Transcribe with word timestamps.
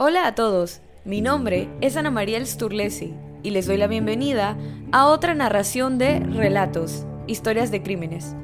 Hola 0.00 0.28
a 0.28 0.34
todos, 0.36 0.80
mi 1.04 1.20
nombre 1.20 1.68
es 1.80 1.96
Ana 1.96 2.12
María 2.12 2.38
Sturlesi 2.46 3.14
y 3.42 3.50
les 3.50 3.66
doy 3.66 3.78
la 3.78 3.88
bienvenida 3.88 4.56
a 4.92 5.06
otra 5.06 5.34
narración 5.34 5.98
de 5.98 6.20
Relatos, 6.20 7.04
historias 7.26 7.72
de 7.72 7.82
crímenes. 7.82 8.36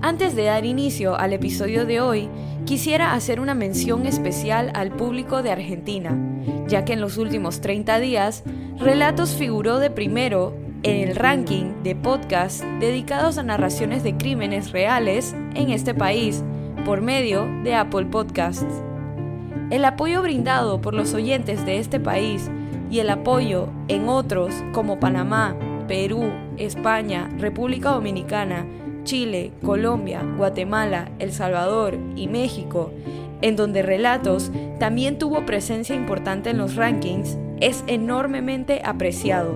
Antes 0.00 0.34
de 0.34 0.44
dar 0.44 0.64
inicio 0.64 1.14
al 1.14 1.34
episodio 1.34 1.84
de 1.84 2.00
hoy, 2.00 2.30
quisiera 2.64 3.12
hacer 3.12 3.38
una 3.38 3.52
mención 3.52 4.06
especial 4.06 4.72
al 4.72 4.92
público 4.92 5.42
de 5.42 5.50
Argentina, 5.50 6.16
ya 6.66 6.86
que 6.86 6.94
en 6.94 7.02
los 7.02 7.18
últimos 7.18 7.60
30 7.60 7.98
días, 8.00 8.42
Relatos 8.78 9.34
figuró 9.34 9.78
de 9.78 9.90
primero 9.90 10.56
en 10.84 11.06
el 11.06 11.16
ranking 11.16 11.82
de 11.82 11.94
podcasts 11.96 12.64
dedicados 12.80 13.36
a 13.36 13.42
narraciones 13.42 14.02
de 14.02 14.16
crímenes 14.16 14.72
reales 14.72 15.34
en 15.54 15.68
este 15.68 15.92
país 15.92 16.42
por 16.86 17.02
medio 17.02 17.44
de 17.62 17.74
Apple 17.74 18.06
Podcasts. 18.06 18.85
El 19.70 19.84
apoyo 19.84 20.22
brindado 20.22 20.80
por 20.80 20.94
los 20.94 21.14
oyentes 21.14 21.64
de 21.66 21.78
este 21.78 22.00
país 22.00 22.50
y 22.90 23.00
el 23.00 23.10
apoyo 23.10 23.68
en 23.88 24.08
otros 24.08 24.54
como 24.72 25.00
Panamá, 25.00 25.56
Perú, 25.88 26.30
España, 26.56 27.28
República 27.38 27.90
Dominicana, 27.90 28.66
Chile, 29.04 29.52
Colombia, 29.64 30.22
Guatemala, 30.36 31.10
El 31.18 31.32
Salvador 31.32 31.98
y 32.16 32.28
México, 32.28 32.92
en 33.42 33.56
donde 33.56 33.82
Relatos 33.82 34.50
también 34.78 35.18
tuvo 35.18 35.46
presencia 35.46 35.94
importante 35.94 36.50
en 36.50 36.58
los 36.58 36.76
rankings, 36.76 37.38
es 37.60 37.84
enormemente 37.86 38.82
apreciado. 38.84 39.54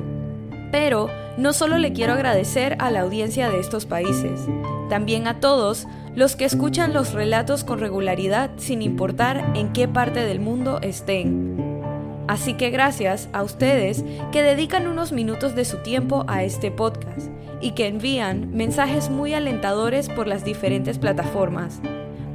Pero 0.70 1.08
no 1.40 1.54
solo 1.54 1.78
le 1.78 1.94
quiero 1.94 2.12
agradecer 2.12 2.76
a 2.80 2.90
la 2.90 3.00
audiencia 3.00 3.48
de 3.48 3.60
estos 3.60 3.86
países, 3.86 4.42
también 4.90 5.26
a 5.26 5.40
todos 5.40 5.86
los 6.14 6.36
que 6.36 6.44
escuchan 6.44 6.92
los 6.92 7.14
relatos 7.14 7.64
con 7.64 7.78
regularidad 7.78 8.50
sin 8.58 8.82
importar 8.82 9.52
en 9.54 9.72
qué 9.72 9.88
parte 9.88 10.20
del 10.20 10.38
mundo 10.38 10.80
estén. 10.82 11.82
Así 12.28 12.54
que 12.54 12.68
gracias 12.68 13.30
a 13.32 13.42
ustedes 13.42 14.04
que 14.32 14.42
dedican 14.42 14.86
unos 14.86 15.12
minutos 15.12 15.54
de 15.54 15.64
su 15.64 15.78
tiempo 15.78 16.26
a 16.28 16.44
este 16.44 16.70
podcast 16.70 17.28
y 17.62 17.72
que 17.72 17.86
envían 17.86 18.54
mensajes 18.54 19.08
muy 19.08 19.32
alentadores 19.32 20.10
por 20.10 20.26
las 20.26 20.44
diferentes 20.44 20.98
plataformas. 20.98 21.80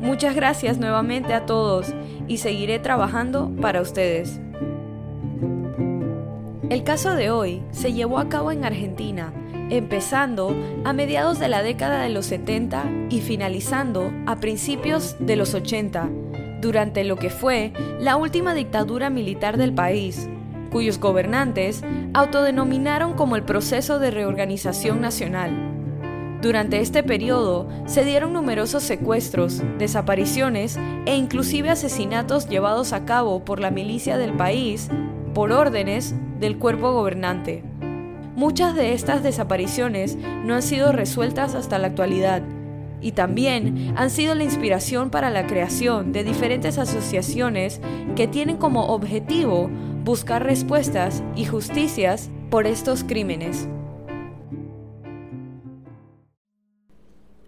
Muchas 0.02 0.36
gracias 0.36 0.80
nuevamente 0.80 1.34
a 1.36 1.46
todos 1.46 1.94
y 2.28 2.38
seguiré 2.38 2.80
trabajando 2.80 3.52
para 3.62 3.82
ustedes. 3.82 4.40
El 6.70 6.84
caso 6.84 7.14
de 7.14 7.30
hoy 7.30 7.62
se 7.70 7.94
llevó 7.94 8.18
a 8.18 8.28
cabo 8.28 8.52
en 8.52 8.66
Argentina, 8.66 9.32
empezando 9.70 10.56
a 10.84 10.94
mediados 10.94 11.38
de 11.38 11.48
la 11.48 11.62
década 11.62 12.02
de 12.02 12.10
los 12.10 12.26
70 12.26 12.86
y 13.12 13.22
finalizando 13.22 14.12
a 14.26 14.38
principios 14.38 15.16
de 15.20 15.36
los 15.36 15.54
80, 15.54 16.10
durante 16.62 17.04
lo 17.04 17.18
que 17.18 17.30
fue 17.30 17.72
la 18.00 18.16
última 18.16 18.56
dictadura 18.56 19.12
militar 19.12 19.58
del 19.58 19.74
país, 19.74 20.28
cuyos 20.72 21.00
gobernantes 21.00 21.84
autodenominaron 22.16 23.14
como 23.14 23.36
el 23.36 23.44
proceso 23.44 24.00
de 24.00 24.10
reorganización 24.10 25.02
nacional. 25.02 25.52
Durante 26.42 26.80
este 26.80 27.04
periodo 27.04 27.70
se 27.86 28.04
dieron 28.06 28.34
numerosos 28.34 28.82
secuestros, 28.82 29.62
desapariciones 29.78 30.80
e 31.06 31.16
inclusive 31.16 31.70
asesinatos 31.70 32.50
llevados 32.50 32.92
a 32.92 33.06
cabo 33.06 33.46
por 33.46 33.60
la 33.60 33.70
milicia 33.70 34.18
del 34.18 34.34
país 34.34 34.90
por 35.36 35.52
órdenes 35.52 36.16
del 36.40 36.58
cuerpo 36.58 36.94
gobernante. 36.94 37.62
Muchas 38.36 38.74
de 38.74 38.94
estas 38.94 39.22
desapariciones 39.22 40.18
no 40.46 40.56
han 40.56 40.64
sido 40.64 40.94
resueltas 40.94 41.56
hasta 41.56 41.78
la 41.78 41.88
actualidad 41.88 42.42
y 43.02 43.12
también 43.12 43.94
han 43.98 44.10
sido 44.10 44.34
la 44.34 44.46
inspiración 44.46 45.10
para 45.10 45.30
la 45.30 45.46
creación 45.46 46.14
de 46.14 46.24
diferentes 46.24 46.78
asociaciones 46.78 47.82
que 48.16 48.28
tienen 48.28 48.56
como 48.56 48.88
objetivo 48.88 49.70
buscar 50.04 50.44
respuestas 50.44 51.22
y 51.36 51.46
justicias 51.46 52.32
por 52.50 52.66
estos 52.66 53.04
crímenes. 53.04 53.68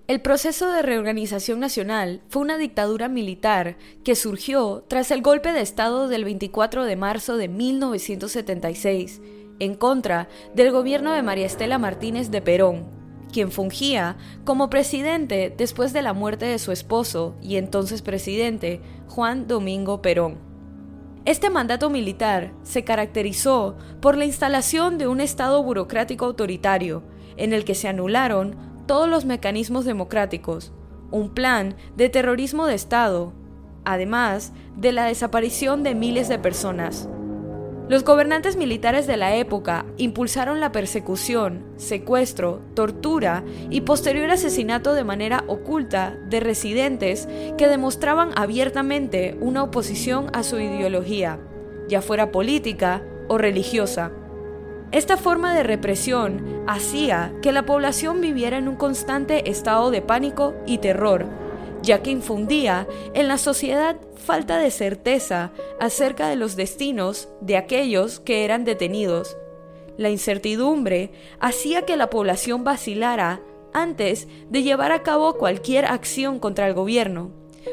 El 0.08 0.22
proceso 0.22 0.72
de 0.72 0.84
reorganización 0.84 1.60
nacional 1.60 2.22
fue 2.30 2.42
una 2.42 2.58
dictadura 2.58 3.10
militar 3.10 3.76
que 4.06 4.16
surgió 4.16 4.86
tras 4.88 5.12
el 5.12 5.22
golpe 5.22 5.52
de 5.52 5.60
Estado 5.60 6.08
del 6.08 6.24
24 6.24 6.86
de 6.86 6.96
marzo 6.96 7.36
de 7.36 7.50
1976 7.50 9.22
en 9.60 9.76
contra 9.76 10.30
del 10.56 10.72
gobierno 10.72 11.12
de 11.12 11.24
María 11.24 11.46
Estela 11.46 11.78
Martínez 11.78 12.32
de 12.32 12.42
Perón, 12.42 12.86
quien 13.34 13.52
fungía 13.52 14.16
como 14.46 14.70
presidente 14.70 15.54
después 15.58 15.92
de 15.92 16.02
la 16.02 16.14
muerte 16.14 16.46
de 16.46 16.60
su 16.60 16.72
esposo 16.72 17.36
y 17.42 17.58
entonces 17.58 18.02
presidente 18.02 18.80
Juan 19.10 19.46
Domingo 19.46 20.02
Perón. 20.02 20.38
Este 21.26 21.50
mandato 21.50 21.90
militar 21.90 22.54
se 22.64 22.86
caracterizó 22.86 23.76
por 24.00 24.16
la 24.16 24.24
instalación 24.24 24.98
de 24.98 25.08
un 25.08 25.20
Estado 25.20 25.62
burocrático 25.62 26.24
autoritario, 26.24 27.04
en 27.36 27.52
el 27.52 27.66
que 27.66 27.76
se 27.76 27.90
anularon 27.90 28.77
todos 28.88 29.08
los 29.08 29.26
mecanismos 29.26 29.86
democráticos, 29.86 30.72
un 31.12 31.30
plan 31.30 31.76
de 31.96 32.10
terrorismo 32.10 32.66
de 32.66 32.76
Estado, 32.76 33.34
además 33.86 34.54
de 34.76 34.92
la 34.92 35.06
desaparición 35.06 35.84
de 35.84 35.96
miles 35.96 36.28
de 36.28 36.40
personas. 36.40 37.08
Los 37.90 38.04
gobernantes 38.04 38.58
militares 38.58 39.08
de 39.08 39.16
la 39.16 39.36
época 39.38 39.86
impulsaron 39.96 40.60
la 40.60 40.74
persecución, 40.74 41.64
secuestro, 41.78 42.62
tortura 42.74 43.46
y 43.70 43.82
posterior 43.82 44.30
asesinato 44.30 44.94
de 44.94 45.06
manera 45.06 45.46
oculta 45.48 46.18
de 46.30 46.42
residentes 46.42 47.30
que 47.58 47.70
demostraban 47.70 48.32
abiertamente 48.36 49.38
una 49.40 49.64
oposición 49.64 50.30
a 50.34 50.44
su 50.44 50.60
ideología, 50.60 51.40
ya 51.88 52.02
fuera 52.02 52.34
política 52.34 53.04
o 53.30 53.38
religiosa. 53.38 54.12
Esta 54.92 55.18
forma 55.18 55.54
de 55.54 55.64
represión 55.64 56.64
hacía 56.66 57.34
que 57.42 57.52
la 57.52 57.66
población 57.66 58.22
viviera 58.22 58.58
en 58.58 58.70
un 58.70 58.78
constante 58.78 59.50
estado 59.50 59.92
de 59.92 60.02
pánico 60.02 60.54
y 60.66 60.78
terror, 60.78 61.26
ya 61.82 62.02
que 62.02 62.12
infundía 62.12 62.88
en 63.14 63.28
la 63.28 63.38
sociedad 63.38 63.98
falta 64.16 64.58
de 64.58 64.72
certeza 64.72 65.52
acerca 65.80 66.30
de 66.30 66.38
los 66.38 66.56
destinos 66.56 67.28
de 67.42 67.58
aquellos 67.58 68.22
que 68.22 68.46
eran 68.46 68.64
detenidos. 68.64 69.38
La 69.98 70.10
incertidumbre 70.10 71.12
hacía 71.40 71.82
que 71.82 71.98
la 71.98 72.10
población 72.10 72.64
vacilara 72.64 73.42
antes 73.74 74.28
de 74.50 74.64
llevar 74.64 74.94
a 74.94 75.04
cabo 75.04 75.38
cualquier 75.38 75.86
acción 75.86 76.40
contra 76.40 76.66
el 76.66 76.74
gobierno, 76.74 77.32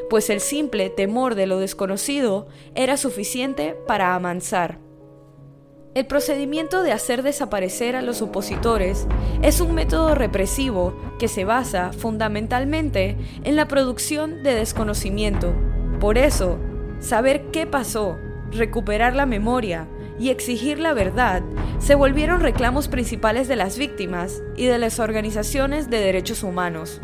pues 0.09 0.29
el 0.29 0.41
simple 0.41 0.89
temor 0.89 1.35
de 1.35 1.47
lo 1.47 1.59
desconocido 1.59 2.47
era 2.75 2.97
suficiente 2.97 3.75
para 3.87 4.15
amansar. 4.15 4.84
El 5.95 6.07
procedimiento 6.07 6.83
de 6.83 6.91
hacer 6.91 7.23
desaparecer 7.23 7.95
a 7.95 8.01
los 8.01 8.21
opositores 8.21 9.07
es 9.41 9.61
un 9.61 9.73
método 9.73 10.13
represivo 10.13 10.93
que 11.17 11.29
se 11.29 11.45
basa 11.45 11.93
fundamentalmente 11.93 13.15
en 13.45 13.55
la 13.55 13.69
producción 13.69 14.43
de 14.43 14.55
desconocimiento. 14.55 15.55
Por 16.01 16.17
eso, 16.17 16.57
saber 16.99 17.45
qué 17.53 17.65
pasó, 17.65 18.17
recuperar 18.51 19.15
la 19.15 19.25
memoria 19.25 19.87
y 20.19 20.31
exigir 20.31 20.79
la 20.79 20.93
verdad 20.93 21.41
se 21.79 21.95
volvieron 21.95 22.41
reclamos 22.41 22.89
principales 22.89 23.47
de 23.47 23.55
las 23.55 23.77
víctimas 23.77 24.43
y 24.57 24.65
de 24.65 24.77
las 24.79 24.99
organizaciones 24.99 25.89
de 25.89 26.01
derechos 26.01 26.43
humanos. 26.43 26.99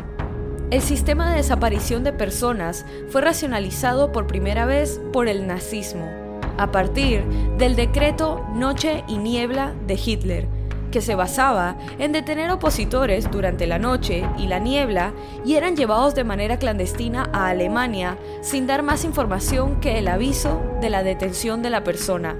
El 0.70 0.82
sistema 0.82 1.30
de 1.30 1.38
desaparición 1.38 2.04
de 2.04 2.12
personas 2.12 2.84
fue 3.08 3.22
racionalizado 3.22 4.12
por 4.12 4.26
primera 4.26 4.66
vez 4.66 5.00
por 5.14 5.28
el 5.28 5.46
nazismo 5.46 6.21
a 6.58 6.70
partir 6.70 7.24
del 7.58 7.76
decreto 7.76 8.44
Noche 8.54 9.04
y 9.08 9.18
Niebla 9.18 9.74
de 9.86 9.94
Hitler, 9.94 10.48
que 10.92 11.00
se 11.00 11.16
basaba 11.16 11.76
en 11.98 12.12
detener 12.12 12.50
opositores 12.50 13.28
durante 13.30 13.66
la 13.66 13.80
noche 13.80 14.24
y 14.38 14.46
la 14.46 14.60
niebla 14.60 15.12
y 15.44 15.54
eran 15.54 15.74
llevados 15.74 16.14
de 16.14 16.22
manera 16.22 16.58
clandestina 16.58 17.28
a 17.32 17.48
Alemania 17.48 18.18
sin 18.42 18.68
dar 18.68 18.84
más 18.84 19.04
información 19.04 19.80
que 19.80 19.98
el 19.98 20.06
aviso 20.06 20.62
de 20.80 20.90
la 20.90 21.02
detención 21.02 21.62
de 21.62 21.70
la 21.70 21.82
persona. 21.82 22.36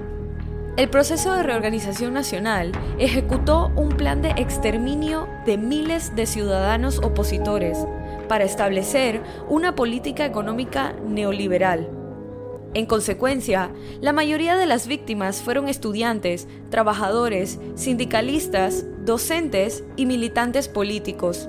El 0.75 0.89
proceso 0.89 1.33
de 1.33 1.43
reorganización 1.43 2.13
nacional 2.13 2.71
ejecutó 2.97 3.71
un 3.75 3.89
plan 3.89 4.21
de 4.23 4.29
exterminio 4.31 5.27
de 5.45 5.57
miles 5.57 6.15
de 6.15 6.25
ciudadanos 6.25 6.99
opositores 6.99 7.77
para 8.27 8.45
establecer 8.45 9.21
una 9.49 9.75
política 9.75 10.25
económica 10.25 10.93
neoliberal 11.05 11.89
en 12.73 12.85
consecuencia, 12.87 13.71
la 14.01 14.13
mayoría 14.13 14.57
de 14.57 14.65
las 14.65 14.87
víctimas 14.87 15.41
fueron 15.41 15.69
estudiantes, 15.69 16.47
trabajadores, 16.69 17.59
sindicalistas, 17.75 18.85
docentes 19.05 19.83
y 19.95 20.07
militantes 20.07 20.67
políticos. 20.67 21.47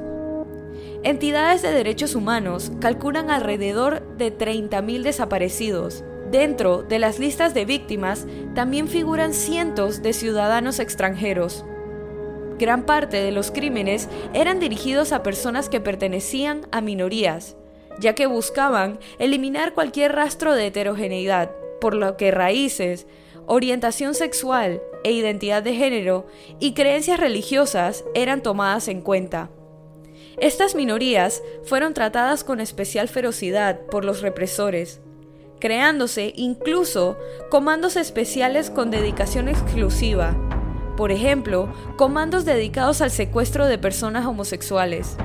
Entidades 1.02 1.62
de 1.62 1.72
derechos 1.72 2.14
humanos 2.14 2.72
calculan 2.80 3.30
alrededor 3.30 4.02
de 4.16 4.36
30.000 4.36 5.02
desaparecidos. 5.02 6.04
Dentro 6.30 6.82
de 6.82 6.98
las 6.98 7.18
listas 7.18 7.54
de 7.54 7.64
víctimas 7.64 8.26
también 8.54 8.88
figuran 8.88 9.32
cientos 9.32 10.02
de 10.02 10.12
ciudadanos 10.12 10.78
extranjeros. 10.78 11.64
Gran 12.58 12.84
parte 12.84 13.18
de 13.18 13.32
los 13.32 13.50
crímenes 13.50 14.08
eran 14.32 14.60
dirigidos 14.60 15.12
a 15.12 15.22
personas 15.22 15.68
que 15.68 15.80
pertenecían 15.80 16.66
a 16.70 16.80
minorías, 16.80 17.56
ya 17.99 18.14
que 18.14 18.26
buscaban 18.26 18.99
eliminar 19.19 19.75
cualquier 19.75 20.12
rastro 20.12 20.55
de 20.55 20.67
heterogeneidad, 20.67 21.50
por 21.81 21.94
lo 21.94 22.17
que 22.17 22.31
raíces, 22.31 23.06
orientación 23.46 24.14
sexual 24.14 24.82
e 25.05 25.12
identidad 25.12 25.62
de 25.62 25.75
género 25.75 26.26
y 26.61 26.75
creencias 26.75 27.20
religiosas 27.20 28.05
eran 28.14 28.43
tomadas 28.43 28.88
en 28.88 29.00
cuenta. 29.00 29.50
Estas 30.38 30.75
minorías 30.75 31.43
fueron 31.64 31.94
tratadas 31.94 32.43
con 32.43 32.61
especial 32.61 33.08
ferocidad 33.08 33.81
por 33.87 34.05
los 34.05 34.20
represores, 34.20 35.00
creándose 35.61 36.32
incluso 36.37 37.17
comandos 37.50 37.96
especiales 37.96 38.70
con 38.70 38.91
dedicación 38.91 39.49
exclusiva, 39.49 40.37
por 40.96 41.12
ejemplo, 41.12 41.73
comandos 41.96 42.44
dedicados 42.44 43.00
al 43.00 43.11
secuestro 43.11 43.67
de 43.67 43.79
personas 43.79 44.26
homosexuales. 44.26 45.17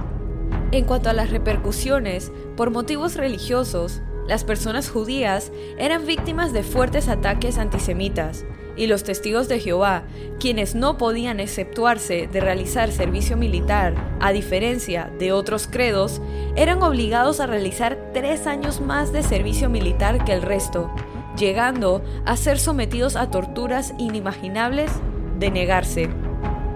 En 0.72 0.86
cuanto 0.86 1.10
a 1.10 1.14
las 1.14 1.32
repercusiones, 1.32 2.32
por 2.56 2.70
motivos 2.70 3.16
religiosos, 3.16 4.02
las 4.28 4.44
personas 4.44 4.90
judías 4.90 5.52
eran 5.80 6.06
víctimas 6.06 6.54
de 6.54 6.62
fuertes 6.62 7.08
ataques 7.08 7.58
antisemitas, 7.58 8.46
y 8.78 8.86
los 8.86 9.04
testigos 9.04 9.48
de 9.50 9.60
Jehová, 9.60 10.04
quienes 10.40 10.76
no 10.76 10.98
podían 10.98 11.40
exceptuarse 11.40 12.28
de 12.32 12.40
realizar 12.40 12.92
servicio 12.92 13.36
militar, 13.36 13.96
a 14.22 14.32
diferencia 14.32 15.12
de 15.18 15.32
otros 15.32 15.68
credos, 15.68 16.22
eran 16.56 16.84
obligados 16.84 17.40
a 17.40 17.48
realizar 17.48 18.12
tres 18.14 18.46
años 18.46 18.80
más 18.80 19.12
de 19.12 19.24
servicio 19.24 19.70
militar 19.70 20.24
que 20.24 20.34
el 20.34 20.44
resto, 20.44 20.90
llegando 21.36 22.04
a 22.26 22.38
ser 22.38 22.60
sometidos 22.60 23.16
a 23.16 23.32
torturas 23.32 23.96
inimaginables 23.98 24.92
de 25.40 25.50
negarse. 25.50 26.10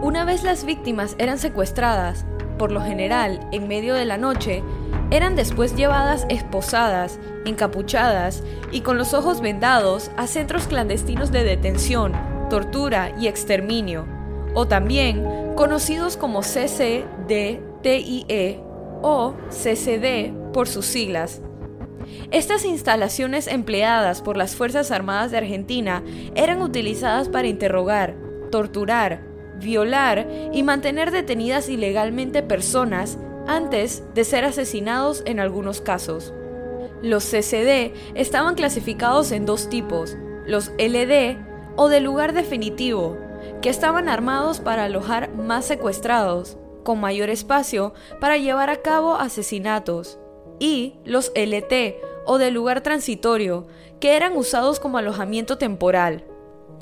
Una 0.01 0.25
vez 0.25 0.43
las 0.43 0.65
víctimas 0.65 1.15
eran 1.19 1.37
secuestradas, 1.37 2.25
por 2.57 2.71
lo 2.71 2.81
general 2.81 3.39
en 3.51 3.67
medio 3.67 3.95
de 3.95 4.05
la 4.05 4.17
noche, 4.17 4.63
eran 5.11 5.35
después 5.35 5.75
llevadas 5.75 6.25
esposadas, 6.29 7.19
encapuchadas 7.45 8.43
y 8.71 8.81
con 8.81 8.97
los 8.97 9.13
ojos 9.13 9.41
vendados 9.41 10.09
a 10.17 10.27
centros 10.27 10.67
clandestinos 10.67 11.31
de 11.31 11.43
detención, 11.43 12.13
tortura 12.49 13.13
y 13.19 13.27
exterminio, 13.27 14.05
o 14.53 14.67
también 14.67 15.53
conocidos 15.55 16.17
como 16.17 16.41
CCDTIE 16.41 17.03
o 19.01 19.35
CCD 19.49 20.33
por 20.53 20.67
sus 20.67 20.85
siglas. 20.85 21.41
Estas 22.31 22.65
instalaciones 22.65 23.47
empleadas 23.47 24.21
por 24.21 24.37
las 24.37 24.55
Fuerzas 24.55 24.91
Armadas 24.91 25.31
de 25.31 25.37
Argentina 25.37 26.03
eran 26.35 26.61
utilizadas 26.61 27.29
para 27.29 27.47
interrogar, 27.47 28.15
torturar, 28.51 29.32
violar 29.63 30.27
y 30.51 30.63
mantener 30.63 31.11
detenidas 31.11 31.69
ilegalmente 31.69 32.43
personas 32.43 33.17
antes 33.47 34.03
de 34.13 34.23
ser 34.23 34.45
asesinados 34.45 35.23
en 35.25 35.39
algunos 35.39 35.81
casos. 35.81 36.33
Los 37.01 37.25
CCD 37.25 37.93
estaban 38.15 38.55
clasificados 38.55 39.31
en 39.31 39.45
dos 39.45 39.69
tipos, 39.69 40.15
los 40.45 40.69
LD 40.77 41.37
o 41.75 41.89
de 41.89 41.99
lugar 41.99 42.33
definitivo, 42.33 43.17
que 43.61 43.69
estaban 43.69 44.07
armados 44.07 44.59
para 44.59 44.85
alojar 44.85 45.33
más 45.35 45.65
secuestrados, 45.65 46.57
con 46.83 46.99
mayor 46.99 47.29
espacio 47.29 47.93
para 48.19 48.37
llevar 48.37 48.69
a 48.69 48.81
cabo 48.81 49.15
asesinatos, 49.15 50.19
y 50.59 50.95
los 51.03 51.31
LT 51.35 51.95
o 52.25 52.37
de 52.37 52.51
lugar 52.51 52.81
transitorio, 52.81 53.67
que 53.99 54.15
eran 54.15 54.37
usados 54.37 54.79
como 54.79 54.97
alojamiento 54.97 55.57
temporal. 55.57 56.25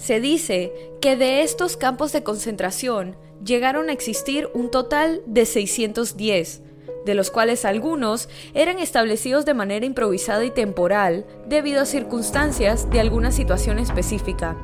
Se 0.01 0.19
dice 0.19 0.74
que 1.00 1.15
de 1.15 1.44
estos 1.44 1.77
campos 1.77 2.12
de 2.12 2.24
concentración 2.24 3.15
llegaron 3.45 3.88
a 3.88 3.94
existir 3.94 4.50
un 4.56 4.71
total 4.71 5.21
de 5.27 5.45
610, 5.45 6.63
de 7.06 7.13
los 7.13 7.30
cuales 7.30 7.65
algunos 7.65 8.27
eran 8.56 8.80
establecidos 8.80 9.45
de 9.45 9.53
manera 9.53 9.86
improvisada 9.86 10.44
y 10.44 10.50
temporal 10.50 11.27
debido 11.48 11.83
a 11.83 11.86
circunstancias 11.86 12.89
de 12.89 13.00
alguna 13.00 13.31
situación 13.31 13.77
específica. 13.77 14.57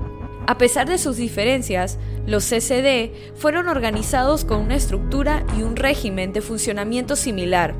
A 0.47 0.57
pesar 0.57 0.89
de 0.89 0.97
sus 0.97 1.17
diferencias, 1.17 1.99
los 2.25 2.43
CCD 2.43 3.11
fueron 3.35 3.67
organizados 3.67 4.43
con 4.43 4.61
una 4.61 4.75
estructura 4.75 5.45
y 5.55 5.61
un 5.61 5.75
régimen 5.75 6.33
de 6.33 6.41
funcionamiento 6.41 7.15
similar. 7.15 7.75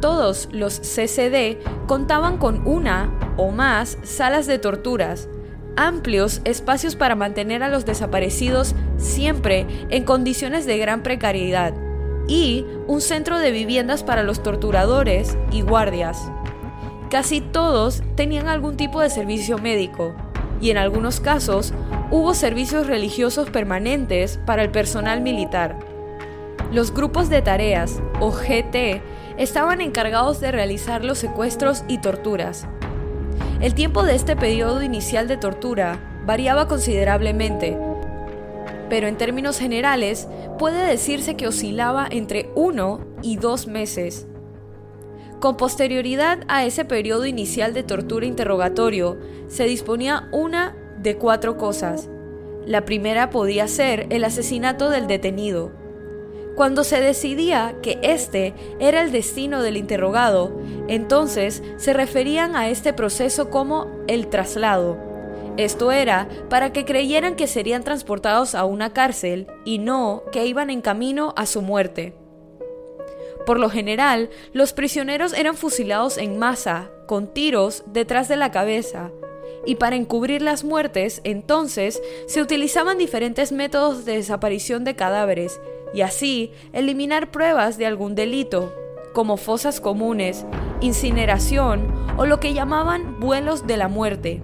Todos 0.00 0.48
los 0.52 0.78
CCD 0.78 1.58
contaban 1.88 2.38
con 2.38 2.64
una 2.64 3.34
o 3.36 3.50
más 3.50 3.98
salas 4.04 4.46
de 4.46 4.60
torturas, 4.60 5.28
amplios 5.76 6.40
espacios 6.44 6.96
para 6.96 7.14
mantener 7.14 7.62
a 7.62 7.68
los 7.68 7.84
desaparecidos 7.84 8.74
siempre 8.96 9.66
en 9.90 10.04
condiciones 10.04 10.66
de 10.66 10.78
gran 10.78 11.02
precariedad 11.02 11.74
y 12.26 12.66
un 12.86 13.00
centro 13.00 13.38
de 13.38 13.50
viviendas 13.50 14.02
para 14.02 14.22
los 14.22 14.42
torturadores 14.42 15.36
y 15.52 15.60
guardias. 15.60 16.30
Casi 17.10 17.40
todos 17.40 18.02
tenían 18.16 18.48
algún 18.48 18.76
tipo 18.76 19.00
de 19.00 19.10
servicio 19.10 19.58
médico 19.58 20.14
y 20.60 20.70
en 20.70 20.78
algunos 20.78 21.20
casos 21.20 21.72
hubo 22.10 22.34
servicios 22.34 22.86
religiosos 22.86 23.50
permanentes 23.50 24.40
para 24.44 24.62
el 24.62 24.70
personal 24.70 25.20
militar. 25.20 25.78
Los 26.72 26.92
grupos 26.92 27.28
de 27.28 27.42
tareas, 27.42 28.00
o 28.18 28.32
GT, 28.32 29.02
estaban 29.36 29.80
encargados 29.80 30.40
de 30.40 30.50
realizar 30.50 31.04
los 31.04 31.18
secuestros 31.18 31.84
y 31.86 31.98
torturas, 31.98 32.66
el 33.60 33.74
tiempo 33.74 34.02
de 34.02 34.14
este 34.14 34.36
periodo 34.36 34.82
inicial 34.82 35.28
de 35.28 35.36
tortura 35.36 35.98
variaba 36.26 36.68
considerablemente, 36.68 37.78
pero 38.88 39.06
en 39.06 39.16
términos 39.16 39.58
generales 39.58 40.28
puede 40.58 40.86
decirse 40.86 41.36
que 41.36 41.48
oscilaba 41.48 42.06
entre 42.10 42.50
uno 42.54 43.00
y 43.22 43.36
dos 43.36 43.66
meses. 43.66 44.26
Con 45.40 45.56
posterioridad 45.56 46.40
a 46.48 46.64
ese 46.64 46.84
periodo 46.84 47.26
inicial 47.26 47.74
de 47.74 47.82
tortura 47.82 48.26
interrogatorio, 48.26 49.18
se 49.48 49.64
disponía 49.64 50.28
una 50.32 50.76
de 50.98 51.16
cuatro 51.16 51.56
cosas. 51.56 52.08
La 52.66 52.84
primera 52.84 53.30
podía 53.30 53.68
ser 53.68 54.06
el 54.10 54.24
asesinato 54.24 54.90
del 54.90 55.06
detenido, 55.06 55.72
cuando 56.56 56.84
se 56.84 57.00
decidía 57.00 57.76
que 57.82 57.98
este 58.02 58.54
era 58.80 59.02
el 59.02 59.12
destino 59.12 59.62
del 59.62 59.76
interrogado, 59.76 60.58
entonces 60.88 61.62
se 61.76 61.92
referían 61.92 62.56
a 62.56 62.70
este 62.70 62.94
proceso 62.94 63.50
como 63.50 63.88
el 64.08 64.28
traslado. 64.28 64.96
Esto 65.58 65.92
era 65.92 66.28
para 66.48 66.72
que 66.72 66.84
creyeran 66.84 67.36
que 67.36 67.46
serían 67.46 67.84
transportados 67.84 68.54
a 68.54 68.64
una 68.64 68.92
cárcel 68.92 69.46
y 69.64 69.78
no 69.78 70.22
que 70.32 70.46
iban 70.46 70.70
en 70.70 70.80
camino 70.80 71.34
a 71.36 71.46
su 71.46 71.60
muerte. 71.62 72.14
Por 73.44 73.60
lo 73.60 73.70
general, 73.70 74.30
los 74.52 74.72
prisioneros 74.72 75.34
eran 75.34 75.56
fusilados 75.56 76.18
en 76.18 76.38
masa, 76.38 76.90
con 77.06 77.32
tiros 77.32 77.84
detrás 77.86 78.28
de 78.28 78.36
la 78.36 78.50
cabeza, 78.50 79.12
y 79.64 79.76
para 79.76 79.96
encubrir 79.96 80.42
las 80.42 80.64
muertes, 80.64 81.20
entonces, 81.24 82.02
se 82.26 82.40
utilizaban 82.40 82.98
diferentes 82.98 83.52
métodos 83.52 84.04
de 84.04 84.14
desaparición 84.14 84.84
de 84.84 84.96
cadáveres, 84.96 85.60
y 85.94 86.02
así 86.02 86.52
eliminar 86.72 87.30
pruebas 87.30 87.78
de 87.78 87.86
algún 87.86 88.14
delito, 88.14 88.74
como 89.12 89.36
fosas 89.36 89.80
comunes, 89.80 90.44
incineración 90.80 91.90
o 92.16 92.26
lo 92.26 92.40
que 92.40 92.52
llamaban 92.54 93.18
vuelos 93.20 93.66
de 93.66 93.76
la 93.76 93.88
muerte, 93.88 94.42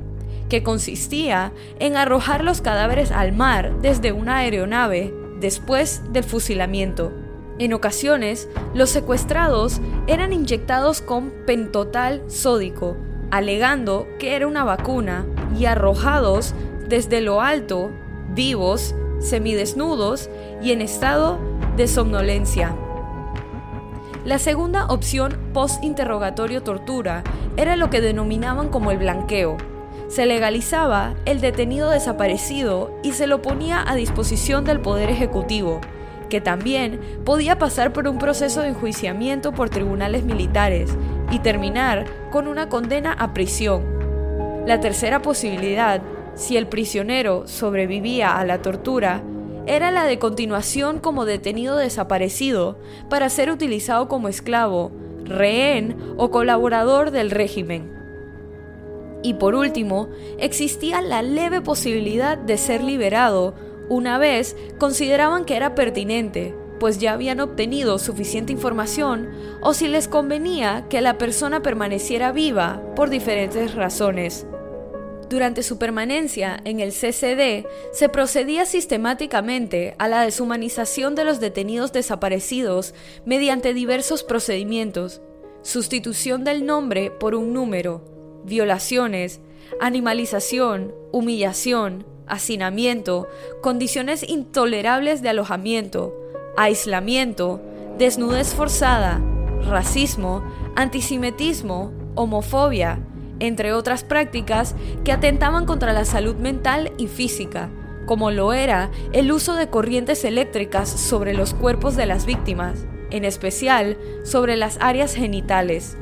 que 0.48 0.62
consistía 0.62 1.52
en 1.78 1.96
arrojar 1.96 2.44
los 2.44 2.60
cadáveres 2.60 3.10
al 3.10 3.32
mar 3.32 3.80
desde 3.80 4.12
una 4.12 4.38
aeronave 4.38 5.12
después 5.40 6.02
del 6.12 6.24
fusilamiento. 6.24 7.12
En 7.58 7.74
ocasiones, 7.74 8.48
los 8.74 8.90
secuestrados 8.90 9.80
eran 10.06 10.32
inyectados 10.32 11.02
con 11.02 11.32
pentotal 11.46 12.22
sódico, 12.28 12.96
alegando 13.30 14.06
que 14.18 14.36
era 14.36 14.46
una 14.46 14.64
vacuna, 14.64 15.26
y 15.58 15.66
arrojados 15.66 16.54
desde 16.88 17.20
lo 17.20 17.40
alto, 17.40 17.90
vivos, 18.34 18.94
semidesnudos 19.22 20.28
y 20.62 20.72
en 20.72 20.80
estado 20.80 21.38
de 21.76 21.88
somnolencia. 21.88 22.74
La 24.24 24.38
segunda 24.38 24.86
opción 24.86 25.36
post-interrogatorio 25.52 26.62
tortura 26.62 27.24
era 27.56 27.74
lo 27.76 27.90
que 27.90 28.00
denominaban 28.00 28.68
como 28.68 28.90
el 28.90 28.98
blanqueo. 28.98 29.56
Se 30.08 30.26
legalizaba 30.26 31.14
el 31.24 31.40
detenido 31.40 31.90
desaparecido 31.90 32.96
y 33.02 33.12
se 33.12 33.26
lo 33.26 33.42
ponía 33.42 33.82
a 33.84 33.96
disposición 33.96 34.64
del 34.64 34.80
Poder 34.80 35.10
Ejecutivo, 35.10 35.80
que 36.28 36.40
también 36.40 37.00
podía 37.24 37.58
pasar 37.58 37.92
por 37.92 38.06
un 38.06 38.18
proceso 38.18 38.60
de 38.60 38.68
enjuiciamiento 38.68 39.52
por 39.52 39.70
tribunales 39.70 40.22
militares 40.22 40.96
y 41.30 41.40
terminar 41.40 42.06
con 42.30 42.46
una 42.46 42.68
condena 42.68 43.12
a 43.12 43.34
prisión. 43.34 43.82
La 44.66 44.78
tercera 44.78 45.20
posibilidad 45.20 46.00
si 46.34 46.56
el 46.56 46.66
prisionero 46.66 47.46
sobrevivía 47.46 48.38
a 48.38 48.44
la 48.44 48.62
tortura, 48.62 49.22
era 49.66 49.90
la 49.90 50.04
de 50.04 50.18
continuación 50.18 50.98
como 50.98 51.24
detenido 51.24 51.76
desaparecido 51.76 52.78
para 53.08 53.28
ser 53.28 53.50
utilizado 53.50 54.08
como 54.08 54.28
esclavo, 54.28 54.90
rehén 55.24 55.96
o 56.16 56.30
colaborador 56.30 57.10
del 57.10 57.30
régimen. 57.30 57.92
Y 59.22 59.34
por 59.34 59.54
último, 59.54 60.08
existía 60.38 61.00
la 61.00 61.22
leve 61.22 61.60
posibilidad 61.60 62.36
de 62.36 62.58
ser 62.58 62.82
liberado 62.82 63.54
una 63.88 64.18
vez 64.18 64.56
consideraban 64.78 65.44
que 65.44 65.54
era 65.54 65.74
pertinente, 65.74 66.54
pues 66.80 66.98
ya 66.98 67.12
habían 67.12 67.38
obtenido 67.38 67.98
suficiente 67.98 68.52
información 68.52 69.28
o 69.60 69.74
si 69.74 69.86
les 69.86 70.08
convenía 70.08 70.86
que 70.88 71.00
la 71.00 71.18
persona 71.18 71.62
permaneciera 71.62 72.32
viva 72.32 72.82
por 72.96 73.10
diferentes 73.10 73.74
razones. 73.76 74.46
Durante 75.32 75.62
su 75.62 75.78
permanencia 75.78 76.60
en 76.66 76.80
el 76.80 76.92
CCD, 76.92 77.66
se 77.90 78.10
procedía 78.10 78.66
sistemáticamente 78.66 79.94
a 79.96 80.06
la 80.06 80.20
deshumanización 80.20 81.14
de 81.14 81.24
los 81.24 81.40
detenidos 81.40 81.90
desaparecidos 81.90 82.92
mediante 83.24 83.72
diversos 83.72 84.24
procedimientos, 84.24 85.22
sustitución 85.62 86.44
del 86.44 86.66
nombre 86.66 87.10
por 87.10 87.34
un 87.34 87.54
número, 87.54 88.04
violaciones, 88.44 89.40
animalización, 89.80 90.94
humillación, 91.12 92.04
hacinamiento, 92.26 93.26
condiciones 93.62 94.28
intolerables 94.28 95.22
de 95.22 95.30
alojamiento, 95.30 96.14
aislamiento, 96.58 97.62
desnudez 97.96 98.54
forzada, 98.54 99.24
racismo, 99.66 100.44
antisemitismo, 100.76 101.90
homofobia, 102.16 103.08
entre 103.42 103.72
otras 103.72 104.04
prácticas 104.04 104.76
que 105.04 105.10
atentaban 105.10 105.66
contra 105.66 105.92
la 105.92 106.04
salud 106.04 106.36
mental 106.36 106.92
y 106.96 107.08
física, 107.08 107.70
como 108.06 108.30
lo 108.30 108.52
era 108.52 108.92
el 109.12 109.32
uso 109.32 109.54
de 109.54 109.68
corrientes 109.68 110.24
eléctricas 110.24 110.88
sobre 110.88 111.34
los 111.34 111.52
cuerpos 111.52 111.96
de 111.96 112.06
las 112.06 112.24
víctimas, 112.24 112.86
en 113.10 113.24
especial 113.24 113.98
sobre 114.22 114.54
las 114.54 114.78
áreas 114.80 115.14
genitales. 115.14 115.96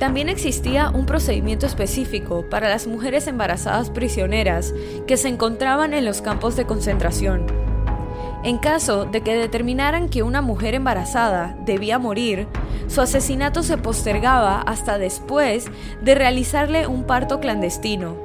También 0.00 0.28
existía 0.28 0.90
un 0.90 1.06
procedimiento 1.06 1.66
específico 1.66 2.44
para 2.50 2.68
las 2.68 2.88
mujeres 2.88 3.28
embarazadas 3.28 3.90
prisioneras 3.90 4.74
que 5.06 5.16
se 5.16 5.28
encontraban 5.28 5.94
en 5.94 6.04
los 6.04 6.20
campos 6.20 6.56
de 6.56 6.64
concentración. 6.66 7.69
En 8.42 8.58
caso 8.58 9.04
de 9.04 9.20
que 9.20 9.36
determinaran 9.36 10.08
que 10.08 10.22
una 10.22 10.40
mujer 10.40 10.74
embarazada 10.74 11.56
debía 11.66 11.98
morir, 11.98 12.46
su 12.86 13.00
asesinato 13.00 13.62
se 13.62 13.76
postergaba 13.76 14.62
hasta 14.62 14.98
después 14.98 15.66
de 16.02 16.14
realizarle 16.14 16.86
un 16.86 17.04
parto 17.04 17.40
clandestino. 17.40 18.16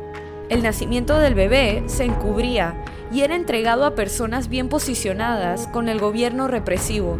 El 0.50 0.63
nacimiento 0.63 1.19
del 1.19 1.34
bebé 1.34 1.84
se 1.88 2.05
encubría 2.05 2.75
y 3.12 3.22
era 3.22 3.36
entregado 3.36 3.86
a 3.86 3.95
personas 3.95 4.48
bien 4.48 4.69
posicionadas 4.69 5.67
con 5.67 5.89
el 5.89 6.00
gobierno 6.00 6.48
represivo 6.48 7.19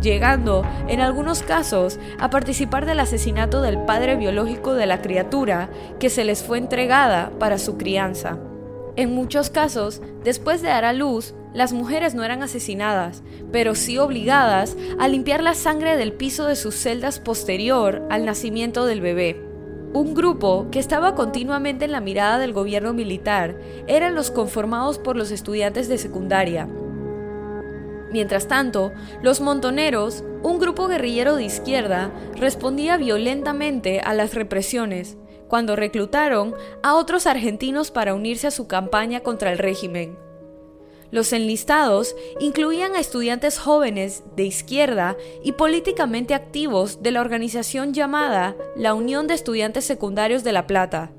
llegando, 0.00 0.64
en 0.88 1.00
algunos 1.00 1.42
casos, 1.42 1.98
a 2.18 2.30
participar 2.30 2.86
del 2.86 3.00
asesinato 3.00 3.60
del 3.60 3.78
padre 3.78 4.16
biológico 4.16 4.74
de 4.74 4.86
la 4.86 5.00
criatura 5.02 5.68
que 5.98 6.10
se 6.10 6.24
les 6.24 6.42
fue 6.42 6.58
entregada 6.58 7.32
para 7.38 7.58
su 7.58 7.76
crianza. 7.76 8.38
En 8.96 9.14
muchos 9.14 9.50
casos, 9.50 10.00
después 10.24 10.62
de 10.62 10.68
dar 10.68 10.84
a 10.84 10.92
luz, 10.92 11.34
las 11.56 11.72
mujeres 11.72 12.14
no 12.14 12.22
eran 12.22 12.44
asesinadas, 12.44 13.24
pero 13.50 13.74
sí 13.74 13.98
obligadas 13.98 14.76
a 15.00 15.08
limpiar 15.08 15.42
la 15.42 15.54
sangre 15.54 15.96
del 15.96 16.12
piso 16.12 16.46
de 16.46 16.54
sus 16.54 16.76
celdas 16.76 17.18
posterior 17.18 18.06
al 18.10 18.24
nacimiento 18.24 18.86
del 18.86 19.00
bebé. 19.00 19.42
Un 19.92 20.14
grupo 20.14 20.68
que 20.70 20.78
estaba 20.78 21.14
continuamente 21.14 21.86
en 21.86 21.92
la 21.92 22.00
mirada 22.00 22.38
del 22.38 22.52
gobierno 22.52 22.92
militar 22.92 23.58
eran 23.86 24.14
los 24.14 24.30
conformados 24.30 24.98
por 24.98 25.16
los 25.16 25.30
estudiantes 25.30 25.88
de 25.88 25.98
secundaria, 25.98 26.68
Mientras 28.10 28.48
tanto, 28.48 28.92
los 29.22 29.40
montoneros, 29.40 30.24
un 30.42 30.58
grupo 30.58 30.86
guerrillero 30.86 31.36
de 31.36 31.44
izquierda, 31.44 32.10
respondía 32.36 32.96
violentamente 32.96 34.00
a 34.00 34.14
las 34.14 34.34
represiones 34.34 35.18
cuando 35.48 35.76
reclutaron 35.76 36.54
a 36.82 36.94
otros 36.94 37.26
argentinos 37.26 37.90
para 37.90 38.14
unirse 38.14 38.46
a 38.46 38.50
su 38.50 38.66
campaña 38.66 39.20
contra 39.20 39.52
el 39.52 39.58
régimen. 39.58 40.25
Los 41.10 41.32
enlistados 41.32 42.14
incluían 42.40 42.94
a 42.94 43.00
estudiantes 43.00 43.58
jóvenes 43.58 44.24
de 44.36 44.44
izquierda 44.44 45.16
y 45.42 45.52
políticamente 45.52 46.34
activos 46.34 47.02
de 47.02 47.10
la 47.10 47.20
organización 47.20 47.94
llamada 47.94 48.56
la 48.76 48.94
Unión 48.94 49.26
de 49.26 49.34
Estudiantes 49.34 49.84
Secundarios 49.84 50.44
de 50.44 50.52
La 50.52 50.66
Plata, 50.66 51.12